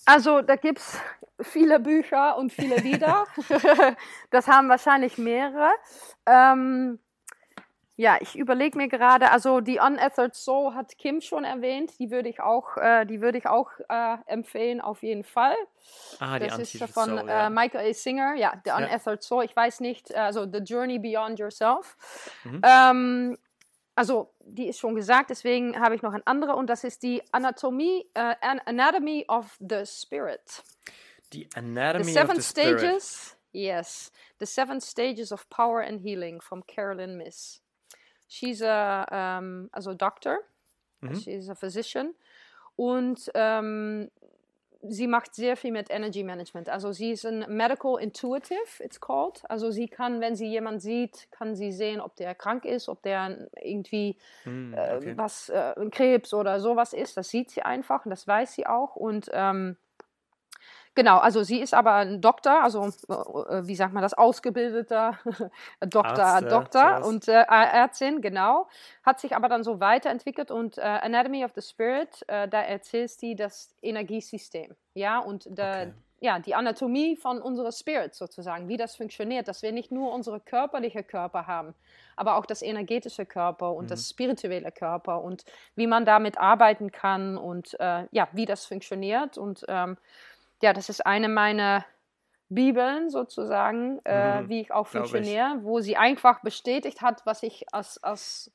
[0.06, 1.00] Also da gibt es
[1.42, 3.26] viele Bücher und viele Lieder.
[4.30, 5.72] das haben wahrscheinlich mehrere.
[6.26, 7.00] Ähm,
[7.98, 12.28] ja, ich überlege mir gerade, also die Unethered Soul hat Kim schon erwähnt, die würde
[12.28, 15.56] ich auch, äh, die würde ich auch äh, empfehlen, auf jeden Fall.
[16.20, 17.48] Ah, die das ist von Soul, ja.
[17.48, 17.94] äh, Michael A.
[17.94, 19.28] Singer, ja, The Unethered ja.
[19.28, 19.46] Soul.
[19.46, 21.96] Ich weiß nicht, also The Journey Beyond Yourself.
[22.44, 22.62] Mhm.
[22.64, 23.38] Ähm,
[23.96, 27.24] also die ist schon gesagt, deswegen habe ich noch eine andere und das ist die
[27.32, 28.34] Anatomie, uh,
[28.66, 30.64] Anatomy of the Spirit.
[31.32, 32.80] Die Anatomy the seven of the Spirit.
[32.80, 37.62] Stages, yes, the seven stages of power and healing from Carolyn Miss.
[38.36, 40.40] She's a, um, also Doctor,
[41.00, 41.16] mhm.
[41.16, 42.14] she's a physician
[42.76, 44.12] und ähm,
[44.82, 46.68] sie macht sehr viel mit Energy Management.
[46.68, 49.42] Also sie ist ein Medical Intuitive, it's called.
[49.50, 53.02] Also sie kann, wenn sie jemand sieht, kann sie sehen, ob der krank ist, ob
[53.04, 55.12] der irgendwie mm, okay.
[55.12, 57.16] äh, was, äh, Krebs oder sowas ist.
[57.16, 58.98] Das sieht sie einfach und das weiß sie auch.
[58.98, 59.78] Und ähm,
[60.96, 65.20] Genau, also sie ist aber ein Doktor, also äh, wie sagt man das, ausgebildeter
[65.82, 68.68] Doktor, Arzt, Doktor so und äh, Ärztin, genau,
[69.04, 73.12] hat sich aber dann so weiterentwickelt und äh, Anatomy of the Spirit, äh, da erzählt
[73.12, 75.94] sie das Energiesystem, ja, und der, okay.
[76.22, 80.40] ja, die Anatomie von unserer Spirit sozusagen, wie das funktioniert, dass wir nicht nur unsere
[80.40, 81.76] körperliche Körper haben,
[82.16, 83.90] aber auch das energetische Körper und mhm.
[83.90, 85.44] das spirituelle Körper und
[85.76, 89.98] wie man damit arbeiten kann und äh, ja, wie das funktioniert und ähm,
[90.62, 91.86] ja, das ist eine meiner
[92.50, 95.64] Bibeln sozusagen, äh, mhm, wie ich auch funktioniere, ich.
[95.64, 98.52] wo sie einfach bestätigt hat, was ich als, als,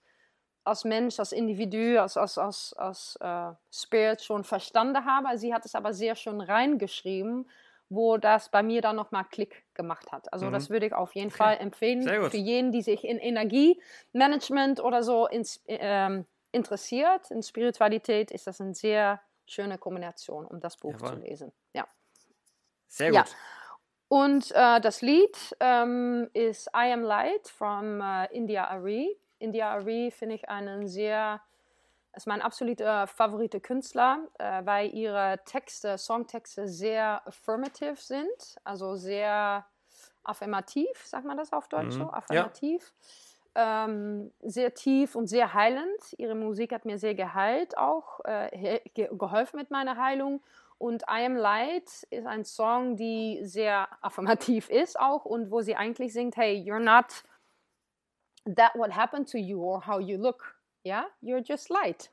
[0.65, 5.37] als Mensch, als Individu, als, als, als, als äh, Spirit schon verstanden habe.
[5.39, 7.49] Sie hat es aber sehr schön reingeschrieben,
[7.89, 10.33] wo das bei mir dann nochmal Klick gemacht hat.
[10.33, 10.53] Also mhm.
[10.53, 11.39] das würde ich auf jeden okay.
[11.39, 16.23] Fall empfehlen für jeden, die sich in Energiemanagement oder so ins, äh,
[16.53, 17.31] interessiert.
[17.33, 21.09] In Spiritualität ist das eine sehr schöne Kombination, um das Buch Jawohl.
[21.09, 21.53] zu lesen.
[22.91, 23.17] Sehr gut.
[23.17, 23.25] Ja.
[24.09, 29.17] Und äh, das Lied ähm, ist I Am Light von äh, India Ari.
[29.39, 31.41] India Ari finde ich einen sehr,
[32.17, 39.65] ist mein absoluter Favorite Künstler, äh, weil ihre Texte, Songtexte sehr affirmative sind, also sehr
[40.25, 42.03] affirmativ, sagt man das auf Deutsch mhm.
[42.03, 42.11] so?
[42.11, 42.93] Affirmativ.
[43.57, 43.85] Ja.
[43.85, 46.15] Ähm, sehr tief und sehr heilend.
[46.19, 50.43] Ihre Musik hat mir sehr geheilt auch, äh, geholfen mit meiner Heilung.
[50.81, 55.77] Und I Am Light ist ein Song, die sehr affirmativ ist auch und wo sie
[55.77, 57.23] eigentlich singt, hey, you're not
[58.57, 60.57] that what happened to you or how you look.
[60.83, 62.11] Yeah, you're just light.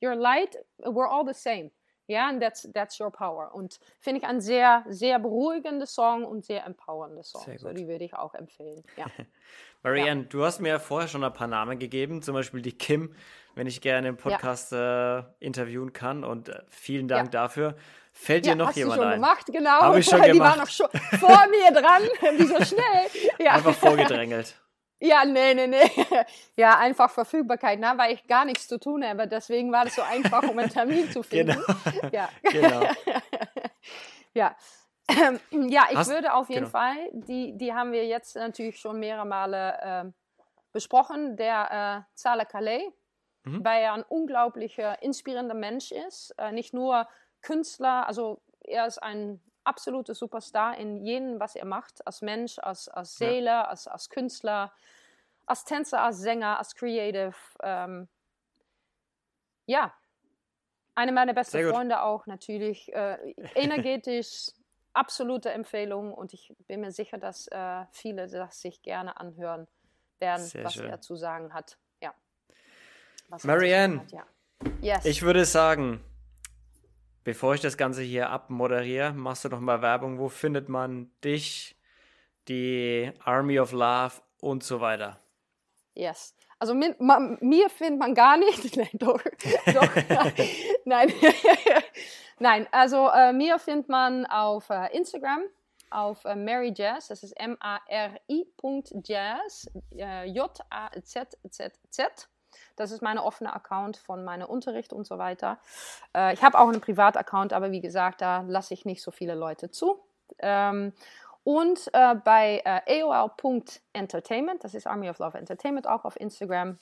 [0.00, 1.70] You're light, we're all the same.
[2.08, 3.52] Yeah, and that's, that's your power.
[3.52, 7.44] Und finde ich ein sehr, sehr beruhigender Song und sehr empowernde Song.
[7.58, 8.82] So, die würde ich auch empfehlen.
[8.96, 9.06] Ja.
[9.82, 10.26] Marianne, ja.
[10.28, 13.14] du hast mir vorher schon ein paar Namen gegeben, zum Beispiel die Kim,
[13.56, 15.18] wenn ich gerne im Podcast ja.
[15.18, 16.24] äh, interviewen kann.
[16.24, 17.42] Und äh, vielen Dank ja.
[17.42, 17.76] dafür.
[18.18, 19.20] Fällt dir noch hast jemand du schon ein?
[19.20, 19.80] gemacht, genau.
[19.80, 20.56] Hab ich schon die gemacht.
[20.56, 20.88] war noch schon
[21.20, 22.02] vor mir dran.
[22.38, 22.82] Wie so schnell.
[23.38, 23.52] Ja.
[23.52, 24.56] Einfach vorgedrängelt.
[24.98, 25.90] Ja, nee, nee, nee.
[26.56, 27.92] Ja, einfach Verfügbarkeit, ne?
[27.96, 29.28] weil ich gar nichts zu tun habe.
[29.28, 31.62] Deswegen war das so einfach, um einen Termin zu finden.
[31.84, 32.08] Genau.
[32.12, 32.28] Ja.
[32.42, 32.88] genau.
[34.32, 34.56] ja.
[35.50, 36.70] ja, ich Hast, würde auf jeden genau.
[36.70, 40.10] Fall, die, die haben wir jetzt natürlich schon mehrere Male äh,
[40.72, 42.88] besprochen, der äh, Zala Calais,
[43.44, 43.62] mhm.
[43.62, 46.34] weil er ein unglaublicher, inspirierender Mensch ist.
[46.38, 47.06] Äh, nicht nur
[47.46, 52.88] Künstler, also er ist ein absolute Superstar in jedem, was er macht, als Mensch, als,
[52.88, 53.64] als Seele, ja.
[53.64, 54.72] als, als Künstler,
[55.46, 57.36] als Tänzer, als Sänger, als Creative.
[57.62, 58.08] Ähm,
[59.66, 59.94] ja,
[60.96, 62.92] eine meiner besten Freunde auch natürlich.
[62.92, 64.50] Äh, energetisch,
[64.92, 69.68] absolute Empfehlung und ich bin mir sicher, dass äh, viele das sich gerne anhören
[70.18, 70.90] werden, Sehr was schön.
[70.90, 71.78] er zu sagen hat.
[72.00, 72.12] Ja.
[73.44, 74.26] Marianne, hat, ja.
[74.80, 75.04] Yes.
[75.04, 76.02] ich würde sagen,
[77.26, 80.20] bevor ich das Ganze hier abmoderiere, machst du noch mal Werbung.
[80.20, 81.74] Wo findet man dich,
[82.46, 85.18] die Army of Love und so weiter?
[85.94, 86.36] Yes.
[86.60, 88.76] Also mit, ma, mir findet man gar nicht.
[88.76, 89.20] Nein, doch.
[89.74, 89.96] doch
[90.84, 91.12] nein.
[92.38, 95.42] nein, also äh, mir findet man auf äh, Instagram,
[95.90, 97.08] auf äh, Mary Jazz.
[97.08, 97.80] Das ist M-A-R-I.jazz.
[99.96, 102.28] Äh, J-A-Z-Z-Z.
[102.76, 105.58] Das ist mein offener Account von meinem Unterricht und so weiter.
[106.14, 109.34] Äh, ich habe auch einen Privataccount, aber wie gesagt, da lasse ich nicht so viele
[109.34, 110.00] Leute zu.
[110.38, 110.92] Ähm,
[111.44, 116.78] und äh, bei äh, aol.entertainment, das ist Army of Love Entertainment, auch auf Instagram.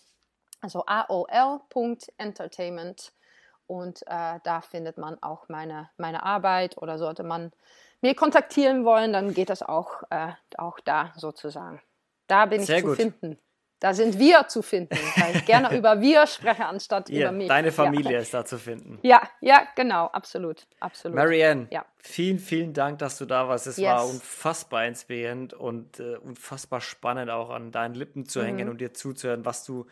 [0.61, 3.13] Also aol.entertainment.
[3.67, 7.53] Und äh, da findet man auch meine, meine Arbeit oder sollte man
[8.01, 11.81] mir kontaktieren wollen, dann geht das auch, äh, auch da sozusagen.
[12.27, 12.97] Da bin Sehr ich zu gut.
[12.97, 13.39] finden.
[13.85, 17.49] Da sind wir zu finden, weil ich gerne über wir spreche, anstatt ja, über mich.
[17.49, 18.19] Deine Familie ja.
[18.21, 18.99] ist da zu finden.
[19.03, 21.15] Ja, ja, genau, absolut, absolut.
[21.15, 21.85] Marianne, ja.
[21.99, 23.67] vielen, vielen Dank, dass du da warst.
[23.67, 23.87] Es yes.
[23.87, 28.45] war unfassbar inspirierend und äh, unfassbar spannend, auch an deinen Lippen zu mhm.
[28.45, 29.85] hängen und dir zuzuhören, was du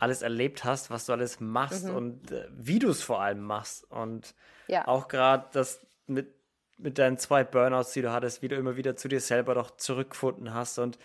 [0.00, 1.94] alles erlebt hast, was du alles machst mhm.
[1.94, 3.88] und äh, wie du es vor allem machst.
[3.88, 4.34] Und
[4.66, 4.88] ja.
[4.88, 6.34] auch gerade das mit,
[6.76, 9.76] mit deinen zwei Burnouts, die du hattest, wie du immer wieder zu dir selber doch
[9.76, 10.98] zurückgefunden hast und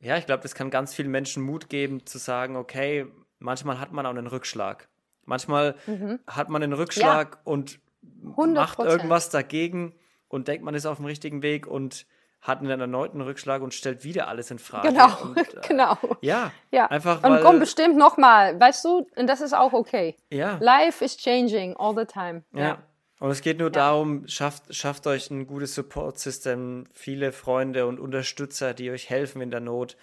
[0.00, 3.06] ja, ich glaube, das kann ganz vielen Menschen Mut geben, zu sagen, okay,
[3.38, 4.88] manchmal hat man auch einen Rückschlag.
[5.24, 6.18] Manchmal mhm.
[6.26, 7.40] hat man einen Rückschlag ja.
[7.44, 7.80] und
[8.24, 8.54] 100%.
[8.54, 9.94] macht irgendwas dagegen
[10.28, 12.06] und denkt, man ist auf dem richtigen Weg und
[12.40, 14.88] hat einen erneuten Rückschlag und stellt wieder alles in Frage.
[14.88, 15.98] Genau, und, äh, genau.
[16.22, 16.86] Ja, ja.
[16.86, 17.32] einfach weil...
[17.32, 20.16] Und komm bestimmt nochmal, weißt du, und das ist auch okay.
[20.30, 20.56] Ja.
[20.60, 22.42] Life is changing all the time.
[22.52, 22.60] Ja.
[22.60, 22.78] ja.
[23.20, 23.72] Und es geht nur ja.
[23.72, 29.50] darum, schafft, schafft euch ein gutes Support-System, viele Freunde und Unterstützer, die euch helfen in
[29.50, 29.96] der Not.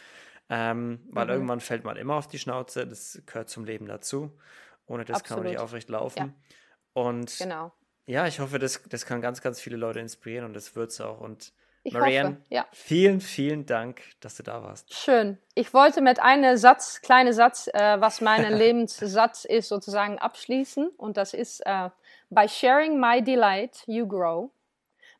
[0.49, 1.32] Ähm, weil mhm.
[1.32, 4.32] irgendwann fällt man immer auf die Schnauze, das gehört zum Leben dazu.
[4.86, 5.28] Ohne das Absolut.
[5.28, 6.18] kann man nicht aufrecht laufen.
[6.18, 6.34] Ja.
[6.93, 7.74] Und genau.
[8.05, 11.01] ja, ich hoffe, das, das kann ganz, ganz viele Leute inspirieren und das wird es
[11.01, 11.20] auch.
[11.20, 11.53] Und
[11.84, 12.68] ich Marianne, hoffe, ja.
[12.72, 14.93] vielen, vielen Dank, dass du da warst.
[14.93, 15.38] Schön.
[15.55, 20.89] Ich wollte mit einem Satz, kleinen Satz, äh, was mein Lebenssatz ist, sozusagen abschließen.
[20.97, 21.89] Und das ist, äh,
[22.30, 24.51] By sharing my delight, you grow.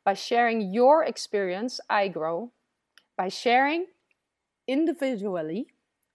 [0.03, 2.51] By sharing your experience, I grow.
[3.17, 3.87] By sharing
[4.67, 5.67] individually,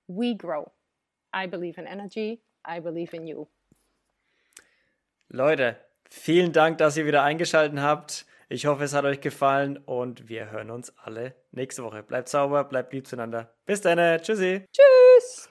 [0.06, 0.72] we grow.
[1.32, 2.40] I believe in energy.
[2.64, 3.48] I believe in you.
[5.28, 5.76] Leute,
[6.10, 8.26] vielen Dank, dass ihr wieder eingeschaltet habt.
[8.50, 12.02] Ich hoffe, es hat euch gefallen und wir hören uns alle nächste Woche.
[12.02, 13.54] Bleibt sauber, bleibt lieb zueinander.
[13.64, 14.20] Bis dann.
[14.20, 14.66] Tschüssi.
[14.70, 15.40] Tschüss.